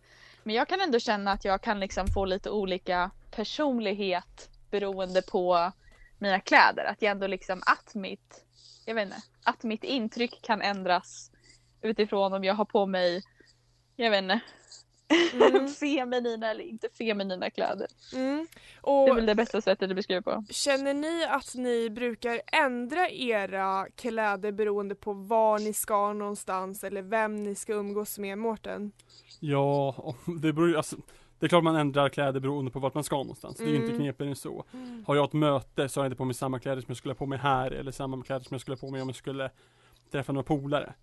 Men 0.43 0.56
jag 0.56 0.67
kan 0.67 0.82
ändå 0.82 1.00
känna 1.00 1.32
att 1.32 1.45
jag 1.45 1.62
kan 1.62 1.80
liksom 1.80 2.08
få 2.08 2.26
lite 2.26 2.50
olika 2.50 3.12
personlighet 3.32 4.50
beroende 4.71 5.21
på 5.21 5.71
mina 6.25 6.39
kläder. 6.39 6.85
Att 6.85 7.01
jag 7.01 7.11
ändå 7.11 7.27
liksom 7.27 7.61
att 7.65 7.95
mitt, 7.95 8.45
jag 8.85 8.95
vet 8.95 9.05
inte, 9.05 9.21
att 9.43 9.63
mitt 9.63 9.83
intryck 9.83 10.41
kan 10.41 10.61
ändras 10.61 11.31
utifrån 11.81 12.33
om 12.33 12.43
jag 12.43 12.53
har 12.53 12.65
på 12.65 12.85
mig, 12.85 13.23
jag 13.95 14.09
vet 14.11 14.23
inte, 14.23 14.39
Mm, 15.33 15.67
feminina 15.79 16.51
eller 16.51 16.63
inte 16.63 16.89
feminina 16.97 17.49
kläder. 17.49 17.88
mm. 18.13 18.47
Det 18.83 18.89
är 19.11 19.15
väl 19.15 19.25
det 19.25 19.35
bästa 19.35 19.61
sättet 19.61 19.89
att 19.89 19.95
beskriva 19.95 20.21
på. 20.21 20.43
Känner 20.49 20.93
ni 20.93 21.25
att 21.25 21.55
ni 21.55 21.89
brukar 21.89 22.41
ändra 22.51 23.09
era 23.09 23.88
kläder 23.95 24.51
beroende 24.51 24.95
på 24.95 25.13
var 25.13 25.59
ni 25.59 25.73
ska 25.73 26.13
någonstans 26.13 26.83
eller 26.83 27.01
vem 27.01 27.43
ni 27.43 27.55
ska 27.55 27.73
umgås 27.73 28.17
med, 28.17 28.38
Mårten? 28.38 28.91
Ja, 29.39 29.95
det 30.41 30.53
beror 30.53 30.69
ju, 30.69 30.77
alltså, 30.77 30.95
det 31.39 31.45
är 31.45 31.48
klart 31.50 31.63
man 31.63 31.76
ändrar 31.76 32.10
kläder 32.10 32.39
beroende 32.39 32.71
på 32.71 32.80
vart 32.80 32.93
man 32.93 33.04
ska 33.04 33.15
någonstans. 33.17 33.58
Det 33.58 33.63
är 33.63 33.67
ju 33.67 33.76
inte 33.76 33.88
Mm. 33.88 33.98
knepigare 34.00 34.30
än 34.30 34.36
så. 34.36 34.63
Har 35.06 35.15
jag 35.15 35.26
ett 35.26 35.34
möte 35.34 35.89
så 35.89 36.00
har 36.00 36.06
jag 36.06 36.10
inte 36.10 36.17
på 36.17 36.26
mig 36.26 36.34
samma 36.36 36.60
kläder 36.60 36.82
som 36.82 36.88
jag 36.88 36.98
skulle 36.98 37.12
ha 37.13 37.17
på 37.17 37.26
mig 37.26 37.39
här 37.39 37.71
eller 37.71 37.91
samma 37.91 38.24
kläder 38.24 38.43
som 38.45 38.54
jag 38.56 38.62
skulle 38.62 38.76
ha 38.76 38.80
på 38.80 38.89
mig 38.91 39.02
om 39.02 39.08
jag 39.10 39.15
skulle 39.15 39.50
träffa 40.12 40.32
några 40.34 40.43
polare. 40.43 40.93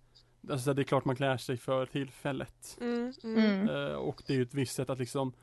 Alltså 0.51 0.73
det 0.73 0.81
är 0.81 0.83
klart 0.83 1.05
man 1.05 1.15
klär 1.15 1.37
sig 1.37 1.57
för 1.57 1.85
tillfället. 1.85 2.77
Mm, 2.81 3.13
mm. 3.23 3.37
Mm. 3.45 3.69
Eh, 3.69 3.93
och 3.95 4.23
det 4.27 4.33
är 4.33 4.37
ju 4.37 4.43
ett 4.43 4.53
visst 4.53 4.75
sätt 4.75 4.89
att 4.89 4.99
liksom 4.99 5.33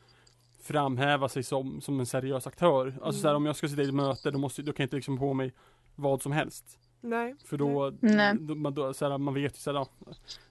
framhäva 0.63 1.29
sig 1.29 1.43
som, 1.43 1.81
som 1.81 2.01
en 2.01 2.07
seriös 2.07 2.47
aktör. 2.47 2.99
Alltså 3.03 3.21
så 3.21 3.27
här, 3.29 3.35
Mm. 3.35 3.43
om 3.43 3.47
jag 3.47 3.57
ska 3.57 3.69
sitta 3.69 3.83
i 3.83 3.89
ett 3.89 3.95
möte 3.95 4.31
då, 4.31 4.39
måste, 4.39 4.63
då 4.63 4.73
kan 4.73 4.83
jag 4.83 4.87
inte 4.87 4.97
liksom 4.97 5.19
på 5.19 5.35
mig 5.35 5.53
vad 5.97 6.23
som 6.23 6.33
helst. 6.33 6.79
Nej. 7.03 7.35
För 7.47 7.57
då, 7.57 7.93
Nej. 8.01 8.35
då, 8.41 8.55
man, 8.55 8.75
då 8.75 8.95
så 8.95 9.09
här, 9.11 9.19
man 9.19 9.35
vet 9.35 9.55
ju 9.55 9.59
såhär, 9.59 9.79
ja, 9.79 9.89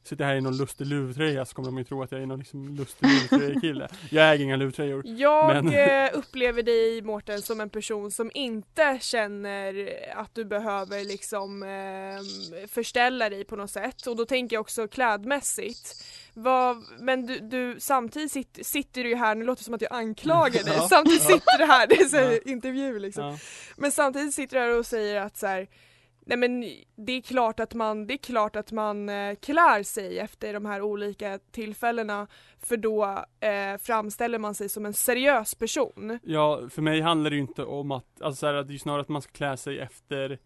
sitter 0.03 0.25
här 0.25 0.35
i 0.35 0.41
någon 0.41 0.57
lustig 0.57 0.88
luvtröja 0.88 1.45
så 1.45 1.55
kommer 1.55 1.67
de 1.67 1.77
ju 1.77 1.83
tro 1.83 2.03
att 2.03 2.12
jag 2.12 2.21
är 2.21 2.25
någon 2.25 2.39
liksom 2.39 2.75
lustig 2.75 3.07
luvtröjekille. 3.09 3.88
Jag 4.09 4.31
äger 4.33 4.45
inga 4.45 4.55
luvtröjor. 4.55 5.03
Jag 5.05 5.63
Men- 5.65 5.73
eh, 5.73 6.09
upplever 6.13 6.63
dig 6.63 7.01
Mårten 7.01 7.41
som 7.41 7.62
en 7.62 7.69
person 7.69 8.12
som 8.12 8.31
inte 8.33 8.97
känner 9.01 9.89
att 10.15 10.35
du 10.35 10.45
behöver 10.45 11.03
liksom 11.05 11.63
eh, 11.63 12.67
förställa 12.67 13.29
dig 13.29 13.43
på 13.45 13.55
något 13.55 13.71
sätt 13.71 14.07
och 14.07 14.15
då 14.15 14.25
tänker 14.25 14.55
jag 14.55 14.62
också 14.62 14.88
klädmässigt. 14.88 16.05
Vad, 16.33 16.77
men 16.99 17.25
du, 17.25 17.39
du 17.39 17.75
samtidigt 17.79 18.31
sitter, 18.31 18.63
sitter 18.63 19.03
du 19.03 19.09
ju 19.09 19.15
här, 19.15 19.35
nu 19.35 19.45
låter 19.45 19.59
det 19.62 19.65
som 19.65 19.73
att 19.73 19.81
jag 19.81 19.93
anklagar 19.93 20.63
dig, 20.63 20.73
Ja. 20.77 20.88
samtidigt 20.89 21.21
sitter 21.21 21.57
du 21.57 21.65
här, 21.65 21.88
det 21.88 21.95
är 21.95 22.05
så 22.05 22.17
här, 22.17 22.31
Ja. 22.45 22.51
intervju 22.51 22.99
liksom. 22.99 23.23
Ja. 23.25 23.38
Men 23.77 23.91
samtidigt 23.91 24.33
sitter 24.33 24.55
du 24.57 24.62
här 24.63 24.77
och 24.79 24.85
säger 24.85 25.21
att 25.21 25.38
så 25.38 25.47
här, 25.47 25.67
nej 26.25 26.38
men 26.38 26.62
det 26.95 27.12
är 27.12 27.21
klart 27.21 27.60
att 27.60 27.73
man, 27.73 28.08
det 28.08 28.13
är 28.13 28.17
klart 28.17 28.55
att 28.55 28.71
man 28.71 29.10
eh, 29.10 29.36
klär 29.36 29.84
sig 29.84 30.19
efter 30.19 30.53
de 30.53 30.65
här 30.65 30.82
olika 30.82 31.39
tillfällena 31.51 32.27
för 32.60 32.77
då 32.77 33.03
eh, 33.39 33.77
framställer 33.82 34.39
man 34.39 34.55
sig 34.55 34.69
som 34.69 34.86
en 34.86 34.93
seriös 34.93 35.55
person. 35.55 36.19
ja, 36.23 36.62
för 36.69 36.82
mig 36.82 37.01
handlar 37.01 37.29
det 37.29 37.36
ju 37.36 37.41
inte 37.41 37.63
om 37.63 37.91
att, 37.91 38.21
alltså 38.21 38.39
så 38.39 38.45
här, 38.45 38.53
det 38.53 38.60
är 38.60 38.73
ju 38.73 38.79
snarare 38.79 39.01
att 39.01 39.10
man 39.10 39.21
ska 39.21 39.32
klä 39.32 39.58
sig 39.58 39.79
efter 39.79 40.39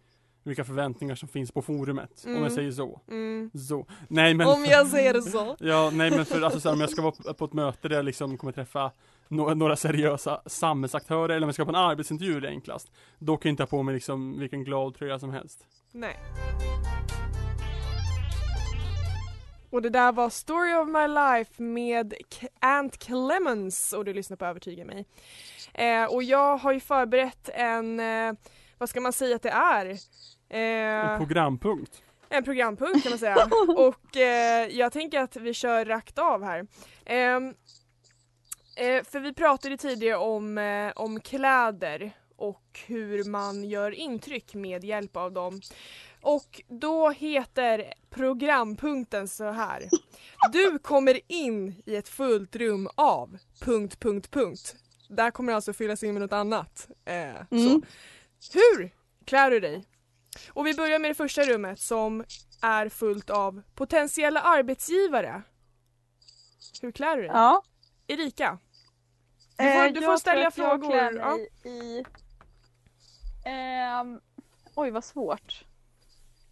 vilka 0.46 0.64
förväntningar 0.64 1.16
som 1.16 1.30
finns 1.30 1.52
på 1.52 1.62
forumet. 1.62 2.24
Om 2.26 2.32
Mm. 2.32 2.44
jag 2.44 2.52
säger 2.52 2.72
så. 2.72 3.02
Mm. 3.10 3.52
Så. 3.70 3.86
Nej 4.08 4.34
men 4.34 4.48
Om 4.48 4.66
jag 4.66 4.88
säger 4.88 5.14
det 5.14 5.22
så. 5.22 5.56
Ja, 5.60 5.92
nej 5.94 6.12
men 6.12 6.26
för 6.26 6.42
alltså 6.42 6.60
så 6.60 6.70
här, 6.70 6.74
om 6.76 6.82
jag 6.82 6.90
ska 6.90 7.02
vara 7.02 7.12
på- 7.12 7.34
på 7.34 7.46
ett 7.46 7.54
möte 7.54 7.88
där 7.90 7.96
jag 7.96 8.06
liksom 8.06 8.38
kommer 8.38 8.54
träffa 8.54 8.92
några, 9.28 9.54
några 9.54 9.76
seriösa 9.76 10.42
samhällsaktörer 10.46 11.36
eller 11.36 11.46
om 11.46 11.48
jag 11.48 11.54
ska 11.56 11.66
på 11.66 11.72
en 11.72 11.76
arbetsintervju 11.76 12.38
är 12.38 12.42
det 12.42 12.48
enklast. 12.50 12.92
Då 13.20 13.38
kan 13.38 13.50
jag 13.50 13.54
inte 13.54 13.64
ha 13.64 13.68
på 13.68 13.84
mig 13.84 13.94
liksom 13.96 14.40
vilken 14.40 14.64
glad 14.64 14.96
tröja 14.96 15.20
som 15.20 15.32
helst. 15.32 15.66
Nej. 15.92 16.18
Och 19.70 19.82
det 19.82 19.90
där 19.90 20.12
var 20.12 20.30
Story 20.30 20.74
of 20.74 20.88
My 20.88 21.08
Life 21.08 21.62
med 21.64 22.14
Ant 22.60 22.98
Clemens 22.98 23.94
och 23.94 24.06
du 24.06 24.14
lyssnar 24.14 24.38
på 24.38 24.46
Övertyga 24.46 24.86
mig. 24.86 25.06
Eh, 25.74 26.06
och 26.06 26.24
jag 26.24 26.58
har 26.58 26.72
ju 26.74 26.80
förberett 26.80 27.50
en, 27.54 28.00
eh, 28.00 28.34
vad 28.78 28.90
ska 28.90 29.02
man 29.02 29.14
säga 29.14 29.36
att 29.36 29.42
det 29.42 29.50
är? 29.50 29.86
En 30.50 31.10
Eh, 31.12 31.18
programpunkt. 31.18 32.04
en 32.30 32.44
programpunkt 32.44 33.04
kan 33.04 33.10
man 33.10 33.20
säga. 33.20 33.36
Och 33.78 34.18
eh, 34.18 34.68
jag 34.72 34.92
tänker 34.92 35.20
att 35.20 35.36
vi 35.36 35.54
kör 35.54 35.86
rakt 35.86 36.20
av 36.20 36.44
här. 36.44 36.68
Eh, 38.76 39.04
för 39.04 39.20
vi 39.20 39.34
pratade 39.34 39.78
tidigare 39.78 40.18
om, 40.18 40.58
eh, 40.58 40.92
om 40.96 41.20
kläder 41.20 42.12
och 42.36 42.80
hur 42.86 43.24
man 43.24 43.64
gör 43.64 43.92
intryck 43.92 44.54
med 44.54 44.84
hjälp 44.84 45.18
av 45.18 45.32
dem. 45.32 45.62
Och 46.22 46.62
då 46.68 47.10
heter 47.10 47.94
programpunkten 48.10 49.28
så 49.28 49.52
här. 49.52 49.90
Du 50.52 50.80
kommer 50.80 51.20
in 51.28 51.82
i 51.86 51.96
ett 51.96 52.10
fullt 52.10 52.56
rum 52.56 52.90
av... 52.96 53.38
Punkt, 53.60 54.00
punkt, 54.00 54.32
punkt. 54.32 54.76
Där 55.10 55.32
kommer 55.32 55.54
alltså 55.54 55.74
fyllas 55.74 56.04
in 56.04 56.14
med 56.14 56.22
något 56.22 56.34
annat. 56.34 56.88
Eh, 57.06 57.48
så. 57.50 57.56
Mm. 57.56 57.82
Hur 58.54 58.92
klär 59.26 59.52
du 59.52 59.60
dig? 59.60 59.86
Och 60.50 60.68
vi 60.68 60.74
börjar 60.74 61.00
med 61.00 61.12
det 61.12 61.16
första 61.16 61.44
rummet 61.44 61.80
som 61.80 62.24
är 62.62 62.90
fullt 62.90 63.30
av 63.30 63.62
potentiella 63.76 64.42
arbetsgivare. 64.42 65.42
Hur 66.82 66.92
klär 66.92 67.16
du 67.16 67.22
dig? 67.22 67.32
Ja. 67.34 67.64
Erika? 68.14 68.58
Du 69.58 69.64
får, 69.64 69.66
Eh, 69.66 69.92
du 69.94 70.02
jag 70.02 70.12
får 70.12 70.18
ställa 70.18 70.42
jag 70.42 70.54
frågor. 70.54 70.90
klär 70.90 71.14
Ja. 71.64 71.70
i... 71.70 72.04
Ehm, 73.46 74.22
oj 74.76 74.92
vad 74.92 75.04
svårt. 75.04 75.66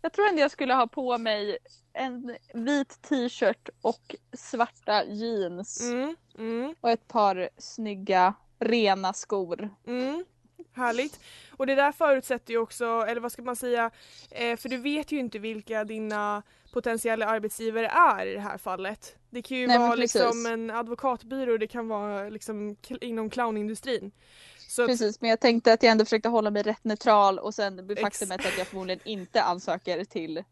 Jag 0.01 0.13
tror 0.13 0.27
ändå 0.27 0.41
jag 0.41 0.51
skulle 0.51 0.73
ha 0.73 0.87
på 0.87 1.17
mig 1.17 1.57
en 1.93 2.37
vit 2.53 3.01
t-shirt 3.01 3.69
och 3.81 4.15
svarta 4.33 5.03
jeans 5.05 5.81
Mm, 5.81 6.15
mm, 6.37 6.75
och 6.81 6.89
ett 6.89 7.07
par 7.07 7.49
snygga 7.57 8.33
rena 8.59 9.13
skor. 9.13 9.69
mm. 9.87 10.25
Härligt. 10.73 11.19
Och 11.57 11.67
det 11.67 11.75
där 11.75 11.91
förutsätter 11.91 12.53
ju 12.53 12.59
också, 12.59 12.85
eller 12.85 13.21
vad 13.21 13.31
ska 13.31 13.41
man 13.41 13.55
säga, 13.55 13.91
eh, 14.31 14.57
för 14.57 14.69
du 14.69 14.77
vet 14.77 15.11
ju 15.11 15.19
inte 15.19 15.39
vilka 15.39 15.83
dina 15.83 16.43
potentiella 16.71 17.25
arbetsgivare 17.25 17.87
är 17.87 18.25
i 18.25 18.33
det 18.33 18.39
här 18.39 18.57
fallet. 18.57 19.15
Det 19.29 19.41
kan 19.41 19.57
ju 19.57 19.67
Nej, 19.67 19.77
vara 19.77 19.95
liksom 19.95 20.45
en 20.45 20.71
advokatbyrå, 20.71 21.57
det 21.57 21.67
kan 21.67 21.87
vara 21.87 22.29
liksom 22.29 22.75
inom 23.01 23.29
clownindustrin. 23.29 24.11
Så 24.57 24.87
Precis, 24.87 25.21
men 25.21 25.29
jag 25.29 25.39
tänkte 25.39 25.73
att 25.73 25.83
jag 25.83 25.91
ändå 25.91 26.05
försökte 26.05 26.29
hålla 26.29 26.51
mig 26.51 26.63
rätt 26.63 26.83
neutral 26.83 27.39
och 27.39 27.53
sen 27.53 27.95
faktumet 28.01 28.45
att 28.45 28.57
jag 28.57 28.67
förmodligen 28.67 29.01
inte 29.05 29.43
ansöker 29.43 30.05
till 30.05 30.43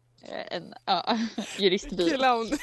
en 0.50 0.74
ja, 0.86 1.18
juristbyrå. 1.58 2.16
clown. 2.18 2.46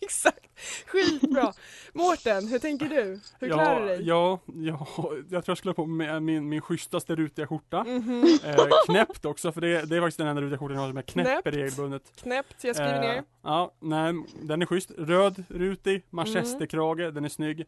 Exakt. 0.00 0.46
Skitbra. 0.86 1.52
Mårten, 1.92 2.48
hur 2.48 2.58
tänker 2.58 2.86
du? 2.88 3.20
Hur 3.40 3.48
klär 3.48 3.80
du 3.80 3.86
dig? 3.86 4.00
Ja, 4.02 4.38
ja, 4.46 4.86
jag 5.30 5.44
tror 5.44 5.44
jag 5.46 5.58
skulle 5.58 5.70
ha 5.70 5.74
på 5.74 5.86
mig 5.86 6.20
min, 6.20 6.48
min 6.48 6.60
schysstaste 6.60 7.14
rutiga 7.16 7.46
skjorta. 7.46 7.84
Mhm. 7.84 8.38
Eh, 8.44 8.56
knäppt 8.86 9.24
också, 9.24 9.52
för 9.52 9.60
det, 9.60 9.82
det 9.88 9.96
är 9.96 10.00
faktiskt 10.00 10.18
den 10.18 10.26
enda 10.26 10.42
rutiga 10.42 10.58
skjortan 10.58 10.74
jag 10.74 10.82
har 10.82 10.88
som 10.88 10.96
jag 10.96 11.06
knäpper 11.06 11.42
Knäppt. 11.42 11.56
regelbundet. 11.56 12.12
Knäppt, 12.16 12.64
jag 12.64 12.76
skriver 12.76 13.00
ner. 13.00 13.16
Eh, 13.16 13.22
ja, 13.42 13.74
nej, 13.80 14.14
den 14.42 14.62
är 14.62 14.66
schysst. 14.66 14.90
Röd, 14.98 15.44
rutig, 15.48 16.02
manchesterkrage, 16.10 17.12
den 17.14 17.24
är 17.24 17.28
snygg. 17.28 17.60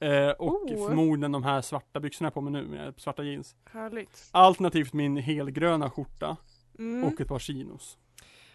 Eh, 0.00 0.28
och 0.30 0.70
Oh. 0.70 0.88
förmodligen 0.88 1.32
de 1.32 1.42
här 1.44 1.60
svarta 1.60 2.00
byxorna 2.00 2.26
jag 2.26 2.34
på 2.34 2.40
mig 2.40 2.52
nu 2.52 2.62
med 2.68 2.94
svarta 2.96 3.22
jeans. 3.22 3.54
Härligt. 3.72 4.28
Alternativt 4.30 4.92
min 4.92 5.16
helgröna 5.16 5.90
skjorta 5.90 6.36
Mm. 6.78 7.04
och 7.04 7.20
ett 7.20 7.28
par 7.28 7.38
chinos. 7.38 7.98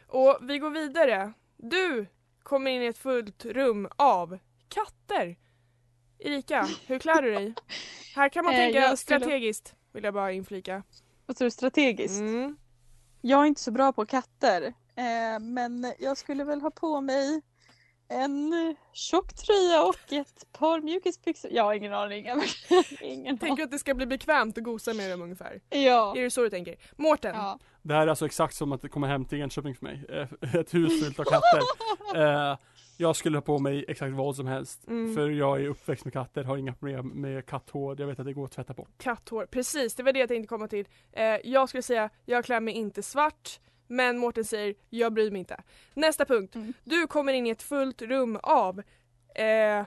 Och 0.08 0.38
vi 0.41 0.58
går 0.60 0.70
vidare. 0.70 1.34
Du 1.58 2.08
kommer 2.44 2.72
in 2.72 2.82
i 2.82 2.86
ett 2.86 2.98
fullt 2.98 3.46
rum 3.46 3.88
av 3.96 4.38
katter. 4.70 5.36
Erika, 6.20 6.68
hur 6.88 7.00
klär 7.00 7.22
du 7.22 7.32
dig? 7.32 7.54
Här 8.15 8.30
kan 8.30 8.46
man 8.46 8.54
Eh, 8.54 8.58
tänka 8.60 8.80
jag 8.80 8.98
skulle- 9.00 9.20
strategiskt, 9.20 9.76
vill 9.94 10.04
jag 10.04 10.13
bara 10.13 10.32
inflika. 10.32 10.84
Vad 11.26 11.38
tror 11.38 11.46
du 11.46 11.52
strategiskt? 11.52 12.20
Mm. 12.20 12.58
Jag 13.22 13.41
är 13.41 13.46
inte 13.46 13.62
så 13.62 13.72
bra 13.72 13.94
på 13.94 14.06
katter. 14.06 14.63
Eh, 14.96 15.39
men 15.41 15.94
jag 16.00 16.18
skulle 16.18 16.44
väl 16.44 16.62
ha 16.62 16.72
på 16.72 17.02
mig 17.02 17.41
en 18.08 18.76
tjock 18.94 19.34
tröja 19.34 19.84
och 19.84 20.13
ett 20.13 20.46
par 20.52 20.82
mjukisbyxor. 20.82 21.52
Jag 21.52 21.63
har 21.63 21.74
ingen 21.74 21.94
aning. 21.94 22.28
Ingen 23.02 23.38
Tänker 23.38 23.63
att 23.63 23.72
det 23.72 23.80
ska 23.80 23.94
bli 23.94 24.06
bekvämt 24.06 24.58
att 24.58 24.63
gosa 24.63 24.94
med 24.94 25.12
dem 25.12 25.22
ungefär. 25.22 25.62
Ja. 25.70 26.13
Är 26.18 26.22
det 26.22 26.32
så 26.32 26.41
du 26.44 26.50
tänker? 26.50 26.76
Mårten? 26.96 27.36
ja. 27.36 27.60
Det 27.86 27.93
här 27.93 28.02
är 28.02 28.08
alltså 28.08 28.26
exakt 28.26 28.56
som 28.56 28.71
att 28.71 28.91
komma 28.91 29.08
hem 29.08 29.26
till 29.26 29.41
Enköping 29.41 29.76
för 29.76 29.86
mig. 29.86 30.06
Eh, 30.10 30.56
ett 30.60 30.74
hus 30.74 31.04
fullt 31.04 31.19
av 31.19 31.24
katter. 31.24 31.62
Eh, 32.15 32.58
jag 32.98 33.15
skulle 33.15 33.38
ha 33.38 33.41
på 33.41 33.60
mig 33.60 33.86
exakt 33.88 34.13
vad 34.13 34.36
som 34.36 34.48
helst. 34.48 34.88
Mm. 34.88 35.15
För 35.15 35.30
jag 35.30 35.62
är 35.62 35.67
uppväxt 35.67 36.06
med 36.06 36.13
katter, 36.13 36.43
har 36.43 36.58
inga 36.58 36.74
problem 36.74 37.08
med 37.08 37.45
katthår. 37.45 38.00
Jag 38.00 38.08
vet 38.08 38.19
att 38.19 38.26
det 38.26 38.34
går 38.34 38.45
att 38.45 38.52
tvätta 38.52 38.74
bort. 38.74 38.89
Katthår, 38.98 39.45
precis 39.45 39.95
det 39.95 40.04
var 40.04 40.13
det 40.13 40.19
jag 40.19 40.30
tänkte 40.30 40.48
komma 40.48 40.67
till. 40.67 40.88
Eh, 41.12 41.24
jag 41.43 41.69
skulle 41.69 41.84
säga, 41.84 42.10
jag 42.26 42.45
klär 42.45 42.60
mig 42.60 42.74
inte 42.74 43.04
svart. 43.04 43.60
Men 43.88 44.17
Mårten 44.17 44.45
säger, 44.45 44.76
jag 44.89 45.13
bryr 45.13 45.32
mig 45.32 45.39
inte. 45.39 45.63
Nästa 45.93 46.26
punkt. 46.26 46.56
Mm. 46.56 46.74
Du 46.84 47.08
kommer 47.08 47.34
in 47.34 47.48
i 47.48 47.50
ett 47.50 47.63
fullt 47.63 48.02
rum 48.02 48.39
av 48.43 48.80
eh, 49.36 49.86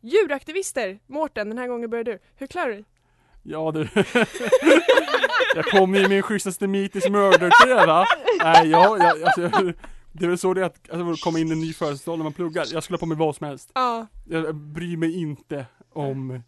djuraktivister. 0.00 0.98
Mårten, 1.06 1.48
den 1.48 1.58
här 1.58 1.68
gången 1.68 1.90
börjar 1.90 2.04
du. 2.04 2.18
Hur 2.36 2.46
klär 2.46 2.66
du 2.66 2.72
dig? 2.72 2.84
Ja 3.48 3.72
du. 3.72 3.88
jag 5.54 5.64
kom 5.64 5.94
i 5.94 6.08
min 6.08 6.22
schysstaste 6.22 6.66
Meaties 6.66 7.08
murder 7.08 7.86
va? 7.86 8.04
Nej 8.44 8.68
jag, 8.68 8.98
jag, 8.98 9.22
alltså, 9.22 9.42
jag, 9.42 9.72
det 10.12 10.24
är 10.24 10.28
väl 10.28 10.38
så 10.38 10.54
det 10.54 10.60
är 10.60 10.64
att 10.64 10.90
alltså, 10.90 11.24
komma 11.24 11.38
in 11.38 11.48
i 11.48 11.52
en 11.52 11.60
ny 11.60 11.72
födelsedag 11.72 12.18
när 12.18 12.24
man 12.24 12.32
pluggar. 12.32 12.66
Jag 12.72 12.82
skulle 12.82 12.94
ha 12.94 13.00
på 13.00 13.06
mig 13.06 13.16
vad 13.18 13.36
som 13.36 13.46
helst. 13.46 13.70
Ja. 13.74 14.06
Jag 14.28 14.54
bryr 14.54 14.96
mig 14.96 15.20
inte 15.20 15.66
om 15.92 16.42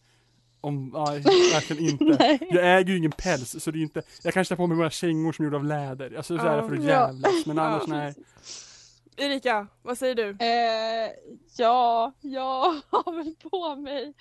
om, 0.61 0.91
nej, 0.95 1.21
verkligen 1.53 1.85
inte. 1.91 2.05
Nej. 2.05 2.39
Jag 2.51 2.79
äger 2.79 2.91
ju 2.93 2.99
ingen 2.99 3.13
päls 3.13 3.63
så 3.65 3.71
det 3.71 3.79
är 3.79 3.83
inte, 3.83 4.03
jag 4.23 4.35
kanske 4.35 4.53
tar 4.53 4.57
på 4.57 4.67
mig 4.67 4.77
några 4.77 4.91
kängor 4.91 5.33
som 5.33 5.43
är 5.43 5.47
gjorda 5.47 5.57
av 5.57 5.65
läder. 5.65 6.17
Alltså 6.17 6.39
sådär 6.39 6.57
Ja. 6.57 6.69
för 6.69 6.77
att 6.77 6.85
jävlas, 6.85 7.47
men 7.47 7.59
annars 7.59 7.83
Ja. 7.87 7.95
nej. 7.97 8.15
Erika, 9.17 9.67
vad 9.83 9.99
säger 9.99 10.15
du? 10.15 10.29
Eh, 10.31 11.11
ja, 11.57 12.13
jag 12.21 12.75
har 12.91 13.17
väl 13.17 13.35
på 13.51 13.77
mig 13.77 14.15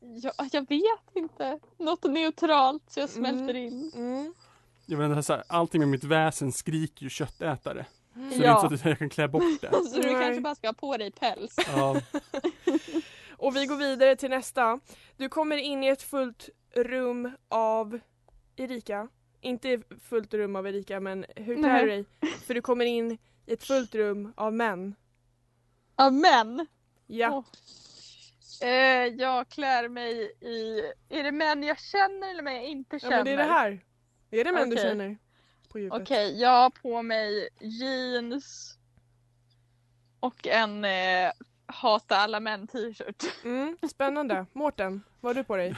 Ja, 0.00 0.32
jag 0.52 0.68
vet 0.68 1.14
inte. 1.16 1.58
Något 1.78 2.04
neutralt 2.04 2.82
så 2.90 3.00
jag 3.00 3.10
smälter 3.10 3.54
Mm. 3.54 3.56
in. 3.56 3.92
Mm. 3.94 4.34
Jag 4.86 5.10
inte, 5.10 5.22
så 5.22 5.32
här, 5.32 5.44
allting 5.46 5.80
med 5.80 5.88
mitt 5.88 6.04
väsen 6.04 6.52
skriker 6.52 7.02
ju 7.04 7.10
köttätare. 7.10 7.86
Så 8.14 8.20
det 8.20 8.34
är 8.34 8.42
Ja. 8.48 8.64
inte 8.64 8.78
så 8.78 8.82
att 8.82 8.88
jag 8.90 8.98
kan 8.98 9.08
klä 9.10 9.28
bort 9.28 9.60
det. 9.60 9.70
Så 9.90 9.96
du 10.00 10.12
Nej. 10.12 10.22
kanske 10.24 10.40
bara 10.40 10.54
ska 10.54 10.68
ha 10.68 10.72
på 10.72 10.96
dig 10.96 11.10
päls. 11.10 11.56
Ja. 11.66 12.00
Och 13.38 13.56
vi 13.56 13.66
går 13.66 13.76
vidare 13.76 14.16
till 14.16 14.30
nästa. 14.30 14.80
Du 15.16 15.28
kommer 15.28 15.56
in 15.56 15.84
i 15.84 15.88
ett 15.88 16.02
fullt 16.02 16.48
rum 16.74 17.30
av 17.48 17.98
Erika. 18.56 19.08
Inte 19.40 19.82
fullt 20.02 20.34
rum 20.34 20.56
av 20.56 20.66
Erika 20.66 21.00
men 21.00 21.24
hur 21.36 21.56
klär 21.56 21.82
du 21.82 21.88
dig? 21.88 22.04
För 22.46 22.54
du 22.54 22.62
kommer 22.62 22.84
in 22.84 23.18
i 23.46 23.52
ett 23.52 23.64
fullt 23.64 23.94
rum 23.94 24.32
av 24.36 24.52
män. 24.52 24.94
Ja, 25.96 26.10
men. 26.10 26.66
Ja. 27.06 27.30
Åh. 27.30 27.44
Eh, 28.62 28.68
jag 29.06 29.48
klär 29.48 29.88
mig 29.88 30.32
i... 30.40 30.80
Är 31.08 31.22
det 31.22 31.32
män 31.32 31.62
jag 31.62 31.78
känner 31.80 32.30
eller 32.30 32.42
män 32.42 32.54
jag 32.54 32.64
inte 32.64 32.96
ja 32.96 33.00
känner? 33.00 33.16
men 33.16 33.24
det 33.24 33.32
är 33.32 33.36
det 33.36 33.42
här. 33.42 33.80
Är 34.30 34.44
det 34.44 34.52
män 34.52 34.70
du 34.70 34.76
Okej. 34.76 34.88
känner? 34.88 35.16
På 35.72 35.78
djupet. 35.78 36.02
Okej, 36.02 36.40
jag 36.40 36.50
har 36.50 36.70
på 36.70 37.02
mig 37.02 37.48
jeans 37.60 38.78
och 40.20 40.46
en 40.46 40.84
eh, 40.84 41.30
hata 41.66 42.16
alla 42.16 42.40
män 42.40 42.66
t-shirt. 42.66 43.24
Mm, 43.44 43.76
spännande. 43.90 44.46
Mårten, 44.52 45.02
vad 45.20 45.30
har 45.36 45.42
du 45.42 45.44
på 45.46 45.56
dig? 45.56 45.74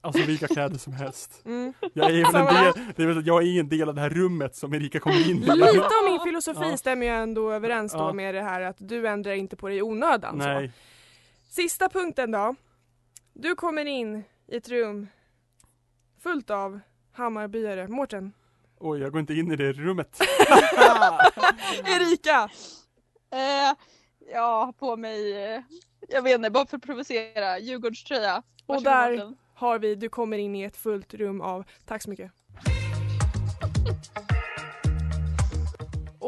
Alltså 0.00 0.22
vilka 0.26 0.46
kläder 0.48 0.78
som 0.78 0.92
helst. 0.92 1.42
Mm. 1.44 1.72
Jag 1.94 2.10
är 2.10 2.36
en 2.36 2.94
del, 2.96 3.26
jag 3.26 3.42
är 3.46 3.60
en 3.60 3.68
del 3.68 3.88
av 3.88 3.94
det 3.94 4.00
här 4.00 4.10
rummet 4.10 4.56
som 4.56 4.74
Erika 4.74 5.00
kommer 5.00 5.30
in 5.30 5.36
i. 5.36 5.40
Lite 5.40 5.84
av 6.04 6.10
min 6.10 6.20
filosofi 6.24 6.70
Ja. 6.70 6.76
stämmer 6.76 7.06
ju 7.06 7.12
ändå 7.12 7.52
överens 7.52 7.92
då 7.92 7.98
Ja. 7.98 8.12
med 8.12 8.34
det 8.34 8.42
här 8.42 8.60
att 8.60 8.76
du 8.78 9.08
ändrar 9.08 9.32
inte 9.32 9.56
på 9.56 9.68
dig 9.68 9.76
i 9.76 9.82
onödan. 9.82 10.40
Så. 10.42 10.68
Sista 11.48 11.88
punkten 11.88 12.30
då. 12.30 12.54
Du 13.32 13.54
kommer 13.54 13.84
in 13.84 14.24
i 14.46 14.56
ett 14.56 14.68
rum 14.68 15.08
fullt 16.22 16.50
av 16.50 16.80
Hammarbyare. 17.12 17.88
Mårten. 17.88 18.32
Oj, 18.78 19.00
jag 19.00 19.12
går 19.12 19.20
inte 19.20 19.34
in 19.34 19.52
i 19.52 19.56
det 19.56 19.72
rummet. 19.72 20.20
Erika! 21.84 22.50
Eh, 23.32 23.76
jag 24.32 24.64
har 24.64 24.72
på 24.72 24.96
mig, 24.96 25.44
eh, 25.44 25.60
jag 26.08 26.22
vet 26.22 26.34
inte, 26.34 26.50
bara 26.50 26.66
för 26.66 26.76
att 26.76 26.82
provocera, 26.82 27.58
Djurgårdströja. 27.58 28.42
Och 28.66 28.82
där 28.82 29.34
har 29.54 29.78
vi, 29.78 29.94
du 29.94 30.08
kommer 30.08 30.38
in 30.38 30.56
i 30.56 30.62
ett 30.62 30.76
fullt 30.76 31.14
rum 31.14 31.40
av, 31.40 31.64
tack 31.86 32.02
så 32.02 32.10
mycket. 32.10 32.32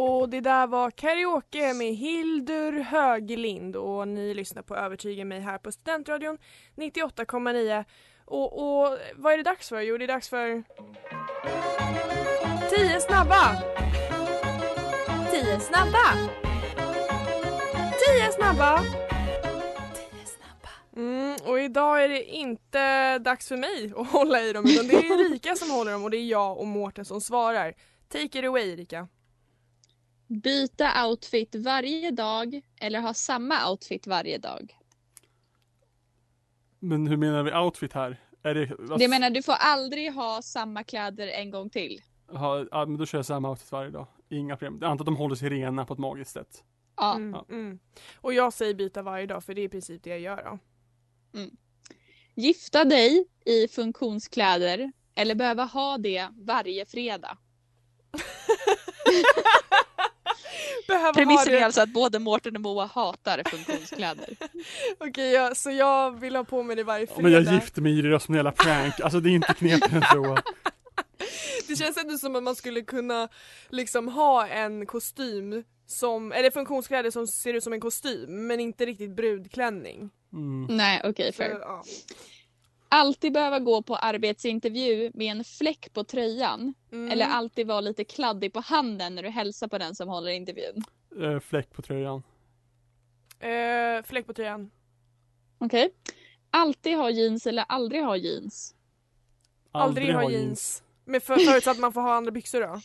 Och 0.02 0.28
det 0.28 0.40
där 0.40 0.66
var 0.66 0.90
karaoke 0.90 1.74
med 1.74 1.94
Hildur 1.94 2.80
Höglind 2.80 3.76
och 3.76 4.08
ni 4.08 4.34
lyssnar 4.34 4.62
på 4.62 4.76
Övertyga 4.76 5.24
mig 5.24 5.40
här 5.40 5.58
på 5.58 5.72
Studentradion 5.72 6.38
98,9. 6.76 7.84
Och, 8.24 8.52
och 8.58 8.98
vad 9.16 9.32
är 9.32 9.36
det 9.36 9.42
dags 9.42 9.68
för? 9.68 9.80
Jo 9.80 9.98
det 9.98 10.04
är 10.04 10.08
dags 10.08 10.28
för 10.28 10.62
10 12.70 13.00
snabba! 13.00 13.62
10 15.30 15.60
snabba! 15.60 16.18
10 18.08 18.32
snabba! 18.32 18.80
Mm, 20.96 21.36
och 21.44 21.60
idag 21.60 22.04
är 22.04 22.08
det 22.08 22.24
inte 22.24 23.18
dags 23.18 23.48
för 23.48 23.56
mig 23.56 23.92
att 23.96 24.10
hålla 24.10 24.42
i 24.42 24.52
dem 24.52 24.64
utan 24.66 24.86
det 24.86 24.94
är 24.94 25.20
Erika 25.20 25.56
som 25.56 25.70
håller 25.70 25.92
dem 25.92 26.04
och 26.04 26.10
det 26.10 26.16
är 26.16 26.26
jag 26.26 26.58
och 26.58 26.66
Mårten 26.66 27.04
som 27.04 27.20
svarar. 27.20 27.74
Take 28.08 28.38
it 28.38 28.44
away 28.44 28.72
Erika. 28.72 29.08
Byta 30.30 31.06
outfit 31.06 31.54
varje 31.54 32.10
dag 32.10 32.60
eller 32.80 33.00
ha 33.00 33.14
samma 33.14 33.70
outfit 33.70 34.06
varje 34.06 34.38
dag? 34.38 34.76
Men 36.78 37.06
hur 37.06 37.16
menar 37.16 37.42
vi 37.42 37.52
outfit 37.54 37.92
här? 37.92 38.20
Är 38.42 38.54
det, 38.54 38.72
vad- 38.78 38.98
Det 38.98 39.08
menar 39.08 39.30
du 39.30 39.42
får 39.42 39.52
aldrig 39.52 40.12
ha 40.12 40.42
samma 40.42 40.84
kläder 40.84 41.28
en 41.28 41.50
gång 41.50 41.70
till. 41.70 42.00
ha, 42.28 42.66
ja, 42.70 42.86
men 42.86 42.96
då 42.98 43.06
kör 43.06 43.18
jag 43.18 43.26
samma 43.26 43.50
outfit 43.50 43.72
varje 43.72 43.90
dag. 43.90 44.06
Inga 44.28 44.56
problem. 44.56 44.78
Jag 44.82 44.90
antar 44.90 45.02
att 45.02 45.06
de 45.06 45.16
håller 45.16 45.34
sig 45.34 45.48
rena 45.50 45.86
på 45.86 45.92
ett 45.92 45.98
magiskt 46.00 46.30
sätt. 46.32 46.64
Ja. 46.96 47.14
Mm, 47.14 47.30
Ja. 47.32 47.46
mm. 47.54 47.78
Och 48.14 48.34
jag 48.34 48.52
säger 48.52 48.74
byta 48.74 49.02
varje 49.02 49.26
dag 49.26 49.44
för 49.44 49.54
det 49.54 49.60
är 49.60 49.64
i 49.64 49.68
princip 49.68 50.02
det 50.04 50.10
jag 50.10 50.20
gör 50.20 50.44
då. 50.44 50.58
Gifta 52.34 52.84
dig 52.84 53.26
i 53.46 53.68
funktionskläder 53.68 54.92
eller 55.14 55.34
behöva 55.34 55.64
ha 55.64 55.98
det 55.98 56.28
varje 56.36 56.86
fredag. 56.86 57.38
Behöver 60.88 61.06
ha 61.06 61.12
Premissen 61.12 61.52
det. 61.52 61.58
är 61.58 61.64
alltså 61.64 61.80
att 61.80 61.88
både 61.88 62.18
Mårten 62.18 62.56
och 62.56 62.62
Moa 62.62 62.84
hatar 62.86 63.42
funktionskläder. 63.50 64.36
Okej, 64.98 65.30
ja, 65.32 65.54
så 65.54 65.70
jag 65.70 66.20
vill 66.20 66.36
ha 66.36 66.44
på 66.44 66.62
mig 66.62 66.76
det 66.76 66.84
varje 66.84 67.06
fredag. 67.06 67.22
Men 67.22 67.32
jag 67.32 67.54
gifte 67.54 67.80
mig 67.80 67.98
i 67.98 68.02
det 68.02 68.20
som 68.20 68.34
en 68.34 68.36
jävla 68.36 68.52
prank, 68.52 69.00
alltså 69.00 69.20
det 69.20 69.28
är 69.28 69.32
inte 69.32 69.54
knepigare 69.54 69.96
än 69.96 70.02
så. 70.12 70.38
Det 71.68 71.76
känns 71.76 71.96
ändå 71.96 72.18
som 72.18 72.36
att 72.36 72.42
man 72.42 72.56
skulle 72.56 72.80
kunna 72.80 73.28
liksom 73.68 74.08
ha 74.08 74.46
en 74.46 74.86
kostym 74.86 75.64
som, 75.86 76.32
eller 76.32 76.50
funktionskläder 76.50 77.10
som 77.10 77.26
ser 77.26 77.54
ut 77.54 77.64
som 77.64 77.72
en 77.72 77.80
kostym 77.80 78.46
men 78.46 78.60
inte 78.60 78.86
riktigt 78.86 79.10
brudklänning. 79.16 80.10
Mm. 80.32 80.76
Nej, 80.76 81.00
okej, 81.04 81.32
Så, 81.32 81.36
fair. 81.36 81.58
ja. 81.60 81.82
Alltid 82.92 83.32
behöva 83.32 83.58
gå 83.58 83.82
på 83.82 83.96
arbetsintervju 83.96 85.10
med 85.14 85.30
en 85.36 85.44
fläck 85.44 85.92
på 85.92 86.04
tröjan. 86.04 86.74
Mm. 86.92 87.10
Eller 87.12 87.26
alltid 87.26 87.66
vara 87.66 87.80
lite 87.80 88.04
kladdig 88.04 88.52
på 88.52 88.60
handen 88.60 89.14
när 89.14 89.22
du 89.22 89.28
hälsar 89.28 89.68
på 89.68 89.78
den 89.78 89.94
som 89.94 90.08
håller 90.08 90.30
intervjun. 90.30 90.84
Eh, 91.22 91.40
fläck 91.40 91.70
på 91.72 91.82
tröjan. 91.82 92.22
eh, 93.40 94.02
fläck 94.04 94.26
på 94.26 94.32
tröjan. 94.34 94.70
Okej. 95.58 95.90
Alltid 96.50 96.96
ha 96.96 97.10
jeans 97.10 97.46
eller 97.46 97.64
aldrig 97.68 98.02
ha 98.04 98.16
jeans. 98.16 98.74
Aldrig, 99.72 100.14
ha 100.14 100.30
jeans. 100.30 100.82
Men 101.04 101.20
för, 101.20 101.36
förutsatt 101.36 101.76
att 101.76 101.80
man 101.80 101.92
får 101.92 102.00
ha 102.00 102.14
andra 102.14 102.30
byxor 102.30 102.60
då? 102.60 102.80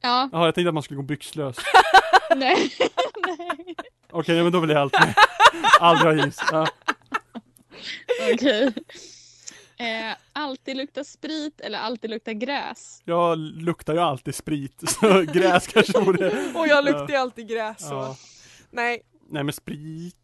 Ja, 0.00 0.28
Jaha 0.32 0.44
jag 0.44 0.54
tänkte 0.54 0.68
att 0.68 0.74
man 0.74 0.82
skulle 0.82 0.96
gå 0.96 1.02
byxlös. 1.02 1.56
nej. 2.36 2.70
nej. 3.26 3.74
Okej 4.10 4.42
men 4.42 4.52
då 4.52 4.60
vill 4.60 4.70
jag 4.70 4.78
allt 4.78 4.92
med. 5.00 5.14
Aldrig 5.80 6.12
ha 6.12 6.18
jeans. 6.18 6.40
Ja. 6.52 6.66
Okej. 8.34 8.72
Eh, 9.78 10.16
alltid 10.32 10.76
lukta 10.76 11.04
sprit 11.04 11.60
eller 11.60 11.78
alltid 11.78 12.10
lukta 12.10 12.32
gräs. 12.32 13.02
Jag 13.04 13.38
luktar 13.38 13.94
ju 13.94 14.00
alltid 14.00 14.34
sprit, 14.34 14.82
så 14.90 15.22
gräs 15.22 15.66
kanske 15.66 16.00
vore... 16.00 16.28
Och 16.54 16.66
jag 16.68 16.84
luktar 16.84 17.08
ju 17.08 17.16
alltid 17.16 17.48
gräs 17.48 17.88
så. 17.88 17.94
Ja. 17.94 18.16
Nej, 18.70 19.02
Nej 19.28 19.44
men 19.44 19.52
sprit. 19.52 20.16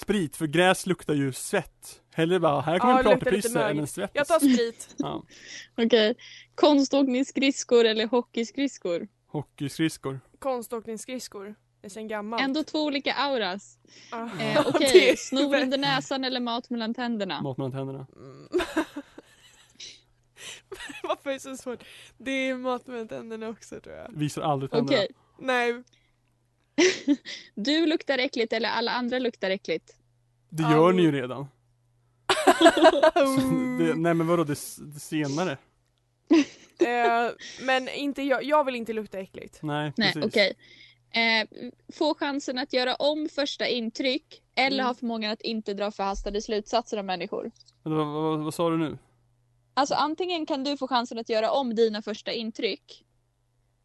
Sprit, 0.00 0.36
för 0.36 0.46
gräs 0.46 0.86
luktar 0.86 1.14
ju 1.14 1.32
svett. 1.32 2.02
Hellre 2.14 2.40
bara, 2.40 2.60
här 2.60 2.78
kommer 2.78 2.92
Ja, 2.92 2.98
en 2.98 3.04
pratarpisse 3.04 3.62
än 3.62 3.78
en 3.78 3.86
svett. 3.86 4.10
jag 4.14 4.26
tar 4.28 4.38
sprit. 4.38 4.94
Ja. 4.98 5.22
Okej. 5.76 6.14
Konståkningsskridskor 6.54 7.84
eller 7.84 8.06
hockeyskridskor. 8.06 9.08
Hockeyskridskor. 9.26 10.20
Konståkningsskridskor. 10.38 11.54
Sen 11.88 12.08
gammalt. 12.08 12.42
Ändå 12.42 12.64
två 12.64 12.84
olika 12.84 13.14
auras. 13.14 13.78
Ah. 14.10 14.28
Eh, 14.40 14.66
Okej, 14.66 15.10
är- 15.10 15.16
snor 15.16 15.56
under 15.56 15.78
näsan 15.78 16.24
eller 16.24 16.40
mat 16.40 16.70
mellan 16.70 16.94
tänderna. 16.94 17.42
Mat 17.42 17.56
mellan 17.58 17.72
tänderna. 17.72 18.06
Mm. 18.16 18.48
Varför 21.02 21.30
är 21.30 21.34
det 21.34 21.40
så 21.40 21.56
svårt? 21.56 21.84
Det 22.18 22.30
är 22.30 22.54
mat 22.54 22.86
med 22.86 23.08
tänderna 23.08 23.48
också 23.48 23.80
tror 23.80 23.96
jag. 23.96 24.08
Visar 24.12 24.42
aldrig 24.42 24.70
tänderna. 24.70 24.98
Okej. 24.98 25.08
Nej. 25.38 25.82
Du 27.54 27.86
luktar 27.86 28.18
äckligt 28.18 28.52
eller 28.52 28.68
alla 28.68 28.90
andra 28.92 29.18
luktar 29.18 29.50
äckligt. 29.50 29.96
Det 30.48 30.62
gör 30.62 30.92
ni 30.92 31.02
ju 31.02 31.12
redan. 31.12 31.46
det, 33.78 33.94
nej 33.94 34.14
men 34.14 34.26
vadå 34.26 34.44
det, 34.44 34.52
det 34.78 35.00
senare? 35.00 35.58
Eh, 36.78 37.30
men 37.62 37.88
inte 37.88 38.22
jag, 38.22 38.44
jag 38.44 38.64
vill 38.64 38.74
inte 38.76 38.92
lukta 38.92 39.18
äckligt. 39.18 39.58
Nej, 39.62 39.92
Nej, 39.96 40.12
okej. 40.22 40.54
Eh, 41.10 41.48
få 41.92 42.14
chansen 42.14 42.58
att 42.58 42.72
göra 42.72 42.94
om 42.94 43.28
första 43.34 43.68
intryck 43.68 44.42
eller 44.54 44.76
Mm. 44.76 44.86
ha 44.86 44.94
förmågan 44.94 45.30
att 45.32 45.40
inte 45.40 45.74
dra 45.74 45.90
förhastade 45.90 46.42
slutsatser 46.42 46.98
om 47.00 47.06
människor. 47.06 47.50
Men 47.82 47.94
Vad, 47.96 48.06
vad, 48.06 48.38
vad 48.44 48.54
sa 48.54 48.70
du 48.70 48.76
nu? 48.76 48.98
Alltså 49.74 49.94
antingen 49.94 50.46
kan 50.46 50.64
du 50.64 50.76
få 50.76 50.88
chansen 50.88 51.18
att 51.18 51.28
göra 51.28 51.50
om 51.50 51.74
dina 51.74 52.02
första 52.02 52.32
intryck. 52.32 53.02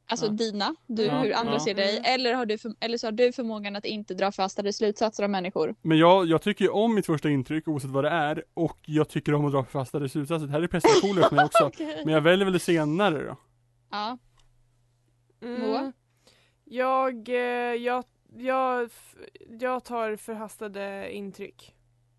Alltså 0.06 0.26
Ja. 0.26 0.32
dina, 0.32 0.76
du, 0.88 1.04
Ja, 1.06 1.20
hur 1.22 1.34
andra 1.34 1.54
ja. 1.54 1.60
ser 1.60 1.74
dig. 1.74 1.98
Mm. 1.98 2.14
Eller, 2.14 2.34
har 2.34 2.46
du 2.46 2.58
för, 2.58 2.74
eller 2.80 2.98
så 2.98 3.08
har 3.08 3.12
du 3.12 3.32
förmågan 3.34 3.76
att 3.76 3.86
inte 3.86 4.14
dra 4.14 4.32
förhastade 4.32 4.74
slutsatser 4.74 5.24
om 5.26 5.32
människor. 5.32 5.76
Men 5.82 5.98
jag, 5.98 6.26
jag 6.28 6.42
tycker 6.42 6.66
ju 6.66 6.72
om 6.72 6.96
mitt 6.96 7.06
första 7.06 7.30
intryck 7.30 7.68
oavsett 7.68 7.90
vad 7.90 8.04
det 8.04 8.10
är 8.10 8.44
och 8.54 8.78
jag 8.86 9.10
tycker 9.10 9.34
om 9.34 9.46
att 9.46 9.52
dra 9.52 9.64
förhastade 9.66 10.10
slutsatser. 10.10 10.46
Det 10.48 10.52
här 10.54 10.62
är 10.62 10.68
prestationer 10.68 11.22
för 11.22 11.36
mig 11.36 11.46
också. 11.46 11.64
Okej. 11.68 12.02
Men 12.06 12.14
jag 12.14 12.22
väljer 12.22 12.46
väl 12.46 12.54
det 12.54 12.60
senare 12.60 13.26
då. 13.26 13.38
Ja. 13.92 14.18
Mm. 15.44 15.94
Jag, 16.74 17.30
eh, 17.30 17.76
jag, 17.76 18.04
jag, 18.38 18.86
f- 18.86 19.16
jag 19.60 19.84
tar 19.84 20.16
förhastade 20.16 21.12
intryck. 21.14 21.74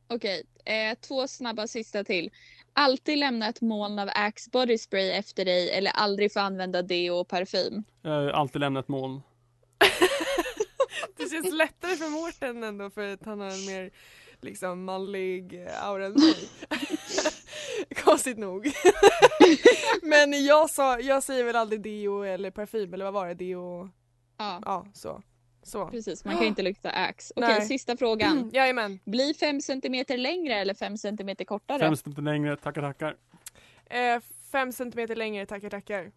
Okej, 0.08 0.42
eh, 0.64 0.98
två 1.00 1.28
snabba 1.28 1.66
sista 1.66 2.04
till. 2.04 2.30
Alltid 2.72 3.18
lämna 3.18 3.48
ett 3.48 3.60
moln 3.60 3.98
av 3.98 4.08
Axe 4.14 4.50
body 4.50 4.78
spray 4.78 5.10
efter 5.10 5.44
dig 5.44 5.70
eller 5.70 5.90
aldrig 5.90 6.32
få 6.32 6.40
använda 6.40 6.82
deo 6.82 7.14
och 7.14 7.28
parfym. 7.28 7.84
Jag 8.02 8.10
har 8.10 8.28
alltid 8.28 8.60
lämnat 8.60 8.88
moln. 8.88 9.22
Det 11.16 11.30
känns 11.30 11.52
lättare 11.52 11.96
för 11.96 12.08
Mårten 12.10 12.64
ändå 12.64 12.90
för 12.90 13.08
att 13.12 13.24
han 13.24 13.40
har 13.40 13.50
en 13.50 13.66
mer 13.66 13.90
liksom 14.40 14.84
manlig 14.84 15.62
eh, 15.66 15.84
aura 15.84 16.06
än 16.06 16.12
mig. 16.12 16.48
Konstigt 18.04 18.38
nog. 18.38 18.72
Men 20.02 20.44
jag, 20.44 20.70
sa, 20.70 21.00
jag 21.00 21.22
säger 21.22 21.44
väl 21.44 21.56
aldrig 21.56 21.80
deo 21.82 22.22
eller 22.22 22.50
parfym 22.50 22.94
eller 22.94 23.04
vad 23.04 23.14
var 23.14 23.28
det? 23.28 23.34
Deo, 23.34 23.90
Ja, 24.42 24.60
ja 24.64 24.86
så. 24.92 25.22
Så. 25.62 25.86
precis. 25.86 26.24
Man 26.24 26.36
kan 26.36 26.46
inte 26.46 26.62
lukta 26.62 26.90
Axe. 26.90 27.32
Okej, 27.36 27.48
Nej. 27.48 27.66
sista 27.66 27.96
frågan. 27.96 28.38
Mm, 28.38 28.50
jajamän. 28.52 28.98
Bli 29.04 29.34
fem 29.34 29.60
centimeter 29.60 30.18
längre 30.18 30.54
eller 30.54 30.74
fem 30.74 30.96
centimeter 30.96 31.44
kortare? 31.44 31.78
Fem 31.78 31.96
centimeter 31.96 32.22
längre, 32.22 32.56
tackar 32.56 32.82
tackar. 32.82 33.16
Eh, 33.86 34.20
fem 34.52 34.72
centimeter 34.72 35.16
längre, 35.16 35.46
tackar 35.46 35.70
tackar. 35.70 36.10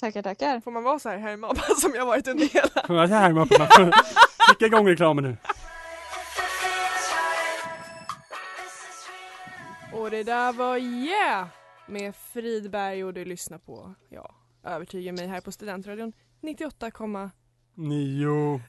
Tackar, 0.00 0.22
tackar. 0.22 0.60
Får 0.60 0.70
man 0.70 0.82
vara 0.82 0.98
så 0.98 1.08
här 1.08 1.18
hemma 1.18 1.54
som 1.80 1.92
jag 1.94 2.06
varit 2.06 2.28
under 2.28 2.46
hela? 2.46 2.86
Får 2.86 3.32
man 3.34 3.48
får 3.48 3.92
Kicka 4.52 4.66
igång 4.66 4.88
reklamen 4.88 5.24
nu. 5.24 5.36
Och 9.92 10.10
det 10.10 10.22
där 10.22 10.52
var 10.52 10.76
Yeah! 10.76 11.46
Med 11.86 12.14
Fridberg 12.16 13.04
och 13.04 13.14
du 13.14 13.24
lyssnar 13.24 13.58
på, 13.58 13.94
ja, 14.08 14.34
övertyga 14.64 15.12
mig 15.12 15.26
här 15.26 15.40
på 15.40 15.52
Studentradion 15.52 16.12
98,9 16.42 17.30
Nio. 17.78 18.60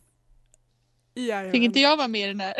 Jajamän. 1.15 1.51
Fick 1.51 1.63
inte 1.63 1.79
jag 1.79 1.97
vara 1.97 2.07
med 2.07 2.21
i 2.21 2.27
den 2.27 2.39
här? 2.39 2.53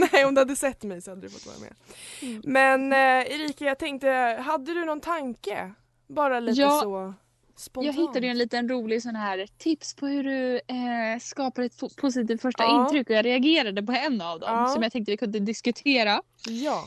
Nej 0.12 0.24
om 0.24 0.34
du 0.34 0.40
hade 0.40 0.56
sett 0.56 0.82
mig 0.82 1.02
så 1.02 1.10
hade 1.10 1.22
du 1.22 1.28
fått 1.30 1.46
vara 1.46 1.58
med. 1.58 1.74
Mm. 2.22 2.42
Men 2.44 2.92
eh, 2.92 3.32
Erika 3.34 3.64
jag 3.64 3.78
tänkte, 3.78 4.08
hade 4.44 4.74
du 4.74 4.84
någon 4.84 5.00
tanke? 5.00 5.72
Bara 6.08 6.40
lite 6.40 6.60
Ja, 6.60 6.80
så 6.82 7.14
spontant. 7.56 7.96
Jag 7.96 8.02
hittade 8.06 8.26
ju 8.26 8.30
en 8.30 8.38
liten 8.38 8.68
rolig 8.68 9.02
sån 9.02 9.16
här 9.16 9.46
tips 9.58 9.94
på 9.94 10.06
hur 10.06 10.24
du 10.24 10.54
eh, 10.56 11.18
skapar 11.20 11.62
ett 11.62 11.80
po- 11.80 12.00
positivt 12.00 12.42
första 12.42 12.62
Ja. 12.62 12.82
intryck 12.84 13.10
och 13.10 13.16
jag 13.16 13.24
reagerade 13.24 13.82
på 13.82 13.92
en 13.92 14.20
av 14.20 14.40
dem 14.40 14.48
Ja. 14.52 14.68
som 14.68 14.82
jag 14.82 14.92
tänkte 14.92 15.10
vi 15.12 15.16
kunde 15.16 15.38
diskutera. 15.40 16.22
Ja. 16.48 16.84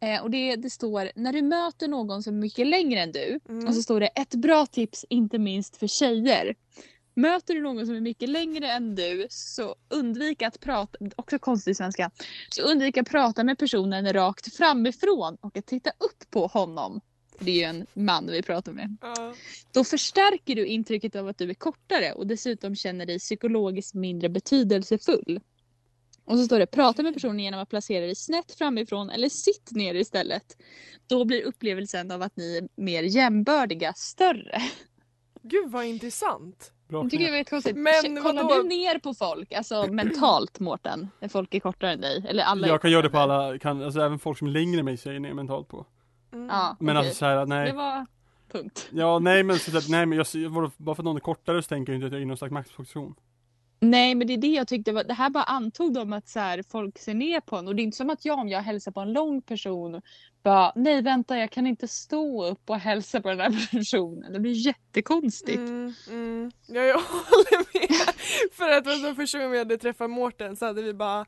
Eh, 0.00 0.22
och 0.22 0.30
det, 0.30 0.56
det 0.56 0.70
står 0.70 1.10
när 1.14 1.32
du 1.32 1.42
möter 1.42 1.88
någon 1.88 2.22
som 2.22 2.34
är 2.36 2.40
mycket 2.40 2.66
längre 2.66 3.00
än 3.00 3.12
du 3.12 3.40
Mm. 3.48 3.68
och 3.68 3.74
så 3.74 3.82
står 3.82 4.00
det 4.00 4.06
ett 4.06 4.34
bra 4.34 4.66
tips 4.66 5.04
inte 5.08 5.38
minst 5.38 5.76
för 5.76 5.86
tjejer. 5.86 6.54
Möter 7.14 7.54
du 7.54 7.62
någon 7.62 7.86
som 7.86 7.94
är 7.94 8.00
mycket 8.00 8.28
längre 8.28 8.72
än 8.72 8.94
du 8.94 9.26
så 9.30 9.76
undvik 9.88 10.42
att 10.42 10.60
prata, 10.60 10.98
också 11.16 11.38
konstig 11.38 11.76
svenska, 11.76 12.10
så 12.50 12.62
undvik 12.62 12.96
att 12.96 13.08
prata 13.08 13.44
med 13.44 13.58
personen 13.58 14.12
rakt 14.12 14.56
framifrån 14.56 15.36
och 15.40 15.56
att 15.56 15.66
titta 15.66 15.90
upp 15.90 16.30
på 16.30 16.46
honom. 16.46 17.00
Det 17.38 17.50
är 17.50 17.54
ju 17.56 17.62
en 17.62 17.86
man 17.94 18.26
vi 18.26 18.42
pratar 18.42 18.72
med. 18.72 18.96
Ja. 19.00 19.34
Då 19.72 19.84
förstärker 19.84 20.54
du 20.54 20.66
intrycket 20.66 21.16
av 21.16 21.28
att 21.28 21.38
du 21.38 21.50
är 21.50 21.54
kortare 21.54 22.12
och 22.12 22.26
dessutom 22.26 22.76
känner 22.76 23.06
dig 23.06 23.18
psykologiskt 23.18 23.94
mindre 23.94 24.28
betydelsefull. 24.28 25.40
Och 26.24 26.38
så 26.38 26.44
står 26.44 26.58
det 26.58 26.66
prata 26.66 27.02
med 27.02 27.14
personen 27.14 27.38
genom 27.38 27.60
att 27.60 27.68
placera 27.68 28.06
dig 28.06 28.14
snett 28.14 28.52
framifrån 28.52 29.10
eller 29.10 29.28
sitt 29.28 29.70
ner 29.70 29.94
istället. 29.94 30.56
Då 31.06 31.24
blir 31.24 31.42
upplevelsen 31.42 32.10
av 32.10 32.22
att 32.22 32.36
ni 32.36 32.56
är 32.56 32.68
mer 32.82 33.02
jämbördiga 33.02 33.92
större. 33.92 34.62
Gud 35.42 35.70
vad 35.70 35.84
intressant. 35.84 36.72
Bra 36.92 37.02
Jag 37.02 37.10
tycker 37.10 37.24
det 37.24 37.28
knep. 37.28 37.32
var 37.32 37.38
jättekonstigt. 37.38 37.76
Men 37.76 38.22
Kollar 38.22 38.42
vadå? 38.42 38.62
du 38.62 38.68
ner 38.68 38.98
på 38.98 39.14
folk, 39.14 39.52
alltså 39.52 39.86
mentalt 39.92 40.60
Mårten? 40.60 41.08
När 41.20 41.28
folk 41.28 41.54
är 41.54 41.60
kortare 41.60 41.92
än 41.92 42.00
dig? 42.00 42.24
Eller 42.28 42.42
alla 42.42 42.66
är 42.66 42.70
Jag 42.70 42.82
kan 42.82 42.90
göra 42.90 43.02
det 43.02 43.10
på 43.10 43.18
alla, 43.18 43.58
kan, 43.58 43.82
alltså 43.82 44.00
även 44.00 44.18
folk 44.18 44.38
som 44.38 44.46
är 44.48 44.52
längre 44.52 44.78
än 44.78 44.84
mig 44.84 44.96
säger 44.96 45.20
ner 45.20 45.34
mentalt 45.34 45.68
på. 45.68 45.86
Mm. 46.32 46.48
Ja, 46.48 46.76
Men 46.80 46.96
okej. 46.96 47.06
alltså 47.06 47.18
såhär, 47.18 47.46
nej. 47.46 47.66
Det 47.70 47.76
var 47.76 48.06
punkt. 48.52 48.88
Ja 48.92 49.18
nej 49.18 49.42
men 49.42 49.58
så, 49.58 49.80
nej 49.88 50.06
men 50.06 50.18
jag, 50.18 50.26
bara 50.76 50.94
för 50.94 51.02
att 51.02 51.04
någon 51.04 51.16
är 51.16 51.20
kortare 51.20 51.62
så 51.62 51.68
tänker 51.68 51.92
jag 51.92 51.96
inte 51.96 52.06
att 52.06 52.12
jag 52.12 52.18
är 52.18 52.22
i 52.22 52.26
någon 52.26 52.36
slags 52.36 52.52
maktposition. 52.52 53.14
Nej 53.84 54.14
men 54.14 54.26
det 54.26 54.32
är 54.32 54.38
det 54.38 54.46
jag 54.46 54.68
tyckte 54.68 54.92
var, 54.92 55.04
det 55.04 55.14
här 55.14 55.30
bara 55.30 55.44
antog 55.44 55.94
de 55.94 56.12
att 56.12 56.28
så 56.28 56.40
här, 56.40 56.62
folk 56.70 56.98
ser 56.98 57.14
ner 57.14 57.40
på 57.40 57.56
en 57.56 57.68
och 57.68 57.76
det 57.76 57.82
är 57.82 57.84
inte 57.84 57.96
som 57.96 58.10
att 58.10 58.24
jag 58.24 58.38
om 58.38 58.48
jag 58.48 58.60
hälsar 58.62 58.92
på 58.92 59.00
en 59.00 59.12
lång 59.12 59.42
person 59.42 60.02
bara 60.42 60.72
nej 60.74 61.02
vänta 61.02 61.38
jag 61.38 61.50
kan 61.50 61.66
inte 61.66 61.88
stå 61.88 62.46
upp 62.46 62.70
och 62.70 62.78
hälsa 62.78 63.20
på 63.20 63.28
den 63.28 63.40
här 63.40 63.68
personen. 63.78 64.32
Det 64.32 64.40
blir 64.40 64.66
jättekonstigt. 64.66 65.58
Mm, 65.58 65.94
mm. 66.10 66.50
Ja, 66.66 66.80
jag 66.82 66.94
håller 67.30 67.58
med. 67.80 68.14
För 68.52 68.68
att 68.70 68.86
var 68.86 69.08
så 69.08 69.14
första 69.14 69.38
gången 69.38 69.50
vi 69.52 69.58
hade 69.58 69.78
träffat 69.78 70.10
Mårten 70.10 70.56
så 70.56 70.66
hade 70.66 70.82
vi 70.82 70.94
bara 70.94 71.26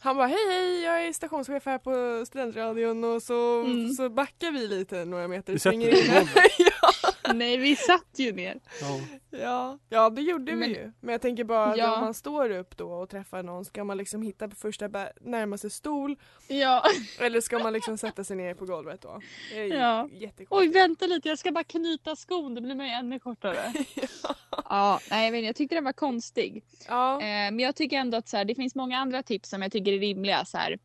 Han 0.00 0.16
bara 0.16 0.26
hej 0.26 0.38
hej 0.50 0.82
jag 0.82 1.06
är 1.06 1.12
stationschef 1.12 1.66
här 1.66 1.78
på 1.78 2.26
studentradion 2.26 3.04
och 3.04 3.22
så, 3.22 3.60
Mm. 3.64 3.90
så 3.92 4.08
backar 4.10 4.50
vi 4.52 4.68
lite 4.68 5.04
några 5.04 5.28
meter. 5.28 5.52
Vi 5.52 5.58
springer 5.58 5.90
sätter 5.92 6.02
in 6.02 6.08
på 6.08 6.12
här. 6.14 6.24
golvet. 6.58 6.72
ja, 7.22 7.32
Nej, 7.34 7.56
vi 7.56 7.76
satt 7.76 8.06
ju 8.16 8.32
ner. 8.32 8.60
Ja. 8.80 9.00
ja, 9.38 9.78
ja 9.88 10.10
det 10.10 10.22
gjorde 10.22 10.52
Men- 10.56 10.68
vi 10.68 10.74
ju. 10.74 10.92
Men 11.00 11.12
jag 11.12 11.20
tänker 11.22 11.44
bara 11.44 11.64
att 11.66 11.76
Ja. 11.78 11.94
om 11.94 12.00
man 12.00 12.14
står 12.14 12.50
upp 12.50 12.76
då 12.76 12.92
och 12.92 13.08
träffar 13.10 13.42
någon 13.42 13.64
ska 13.64 13.84
man 13.84 13.96
liksom 13.98 14.22
hitta 14.22 14.48
på 14.48 14.56
första 14.56 14.88
närmaste 15.20 15.70
stol 15.70 16.16
Ja. 16.48 16.82
eller 17.20 17.40
ska 17.40 17.58
man 17.58 17.72
liksom 17.72 17.98
sätta 17.98 18.24
sig 18.24 18.36
ner 18.36 18.54
på 18.54 18.64
golvet 18.64 19.02
då? 19.02 19.20
Det 19.52 19.58
är 19.60 19.66
Ja. 19.66 20.08
Oj, 20.50 20.68
vänta 20.68 21.06
lite, 21.06 21.28
jag 21.28 21.38
ska 21.38 21.52
bara 21.52 21.64
knyta 21.64 22.16
skon, 22.16 22.54
då 22.54 22.60
blir 22.60 22.74
man 22.74 22.86
ju 22.86 22.92
ännu 22.92 23.18
kortare. 23.18 23.72
ja, 24.50 25.00
nej, 25.10 25.24
jag, 25.24 25.32
vet, 25.32 25.38
inte, 25.38 25.46
jag 25.46 25.56
tyckte 25.56 25.74
den 25.74 25.84
var 25.84 25.92
konstig. 25.92 26.64
Ja. 26.88 27.14
Eh, 27.14 27.26
men 27.26 27.58
jag 27.60 27.76
tycker 27.76 27.96
ändå 27.96 28.16
att 28.18 28.28
så 28.28 28.36
här, 28.36 28.44
det 28.44 28.54
finns 28.54 28.74
många 28.74 28.98
andra 28.98 29.22
tips 29.22 29.48
som 29.50 29.62
jag 29.62 29.72
tycker 29.72 29.92
är 29.92 29.98
rimliga. 29.98 30.44
Så 30.44 30.58
här. 30.58 30.78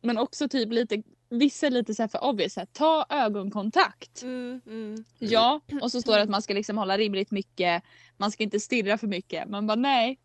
Men 0.00 0.18
också 0.18 0.48
typ 0.48 0.72
lite, 0.72 1.02
vissa 1.30 1.66
är 1.66 1.70
lite 1.70 1.94
så 1.94 2.02
här 2.02 2.08
för 2.08 2.24
obvious. 2.24 2.54
Så 2.54 2.60
här, 2.60 2.66
ta 2.72 3.06
ögonkontakt. 3.08 4.22
Mm, 4.22 4.60
mm. 4.66 5.04
Ja, 5.18 5.60
och 5.82 5.92
så 5.92 6.00
står 6.00 6.16
det 6.16 6.22
att 6.22 6.28
man 6.28 6.42
ska 6.42 6.54
liksom 6.54 6.78
hålla 6.78 6.98
rimligt 6.98 7.30
mycket. 7.30 7.82
Man 8.16 8.30
ska 8.30 8.42
inte 8.42 8.60
stirra 8.60 8.98
för 8.98 9.06
mycket. 9.06 9.48
Man 9.48 9.66
bara 9.66 9.74
nej. 9.76 10.18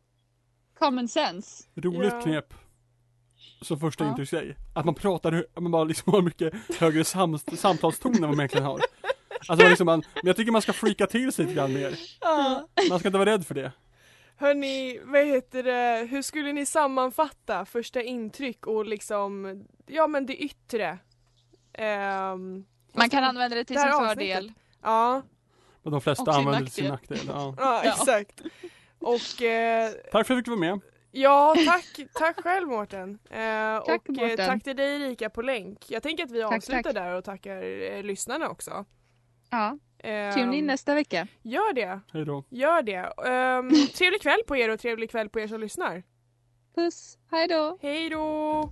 Common 0.80 1.08
sense. 1.08 1.63
Roligt 1.76 2.13
Ja. 2.13 2.22
knep. 2.22 2.54
Som 3.62 3.80
första 3.80 4.04
Ja. 4.04 4.10
intrycksgrej. 4.10 4.56
Att 4.76 4.86
man 4.86 4.96
pratar, 4.96 5.46
man 5.60 5.72
bara 5.72 5.84
liksom 5.84 6.13
har 6.13 6.22
mycket 6.22 6.54
högre 6.80 7.04
sam 7.04 7.39
samtalston 7.39 8.16
än 8.16 8.22
vad 8.22 8.30
man 8.30 8.39
egentligen 8.39 8.66
har. 8.66 8.80
Alltså 9.48 9.70
liksom 9.70 9.86
man, 9.86 10.04
men 10.16 10.28
jag 10.28 10.36
tycker 10.36 10.52
man 10.52 10.62
ska 10.62 10.74
freaka 10.74 11.08
till 11.08 11.32
sig 11.32 11.46
lite 11.46 11.56
grann 11.56 11.74
mer. 11.74 12.00
Ja. 12.22 12.68
Man 12.89 13.00
ska 13.00 13.08
inte 13.08 13.18
vara 13.18 13.30
rädd 13.32 13.48
för 13.48 13.56
det. 13.56 13.72
Hörni, 14.43 14.99
vad 15.03 15.25
heter 15.25 15.63
det, 15.63 16.08
hur 16.10 16.21
skulle 16.21 16.53
ni 16.53 16.65
sammanfatta 16.65 17.65
första 17.65 18.01
intryck 18.01 18.67
och 18.67 18.86
liksom, 18.86 19.60
ja 19.88 20.08
men 20.08 20.25
det 20.25 20.36
yttre? 20.36 20.97
Ehm, 21.73 22.65
Man 22.93 23.10
kan 23.10 23.23
använda 23.23 23.56
det 23.56 23.63
till 23.65 23.75
Det 23.75 23.82
sin 23.82 23.91
avsnittet. 23.91 24.17
fördel. 24.17 24.53
ja, 24.82 25.21
Och 25.84 25.91
de 25.91 26.01
flesta 26.01 26.23
Och 26.23 26.36
använder 26.36 26.60
det 26.60 26.65
till 26.65 26.73
sin 26.73 26.88
nackdel. 26.88 27.19
Ja. 27.27 27.56
ja, 27.58 27.82
exakt. 27.84 28.41
Och 28.99 29.41
eh, 29.41 29.89
Tack 29.91 30.12
för 30.12 30.19
att 30.19 30.29
jag 30.29 30.38
fick 30.38 30.47
vara 30.47 30.60
med. 30.60 30.79
ja, 31.12 31.56
tack, 31.67 31.99
tack 32.13 32.41
själv 32.43 32.67
Mårten. 32.67 33.19
Eh, 33.29 33.38
Tack, 33.86 33.88
och 34.10 34.17
eh, 34.17 34.29
Mårten. 34.29 34.47
tack 34.47 34.63
till 34.63 34.75
dig 34.75 35.01
Erika 35.03 35.29
på 35.29 35.41
länk. 35.41 35.86
Jag 35.91 36.03
tänker 36.03 36.23
att 36.23 36.32
vi 36.32 36.41
Tack, 36.41 36.53
avslutar 36.53 36.84
tack. 36.84 36.93
där 36.93 37.15
och 37.15 37.23
tackar 37.23 37.63
eh, 37.91 38.03
lyssnarna 38.03 38.49
också. 38.49 38.86
Ja. 39.49 39.77
Ehm, 40.04 40.34
Tune 40.34 40.58
in 40.58 40.66
nästa 40.68 40.96
vecka. 40.96 41.28
Gör 41.42 41.74
det, 41.74 42.00
Hej 42.13 42.26
då. 42.26 42.44
gör 42.50 42.82
det. 42.82 43.00
Um, 43.00 43.88
trevlig 43.94 44.22
kväll 44.22 44.39
på 44.48 44.58
er 44.58 44.70
och 44.70 44.80
trevlig 44.80 45.12
kväll 45.12 45.30
på 45.30 45.39
er 45.39 45.48
som 45.48 45.62
lyssnar. 45.62 46.04
Puss, 46.76 47.18
hej 47.32 47.48
då. 47.48 47.78
Hej 47.82 48.10
då! 48.10 48.72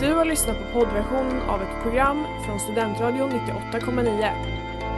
Du 0.00 0.14
har 0.14 0.24
lyssnat 0.24 0.56
på 0.58 0.78
poddversion 0.80 1.40
av 1.40 1.62
ett 1.62 1.82
program 1.82 2.24
från 2.46 2.60
Studentradion 2.60 3.30
98,9. 3.30 4.61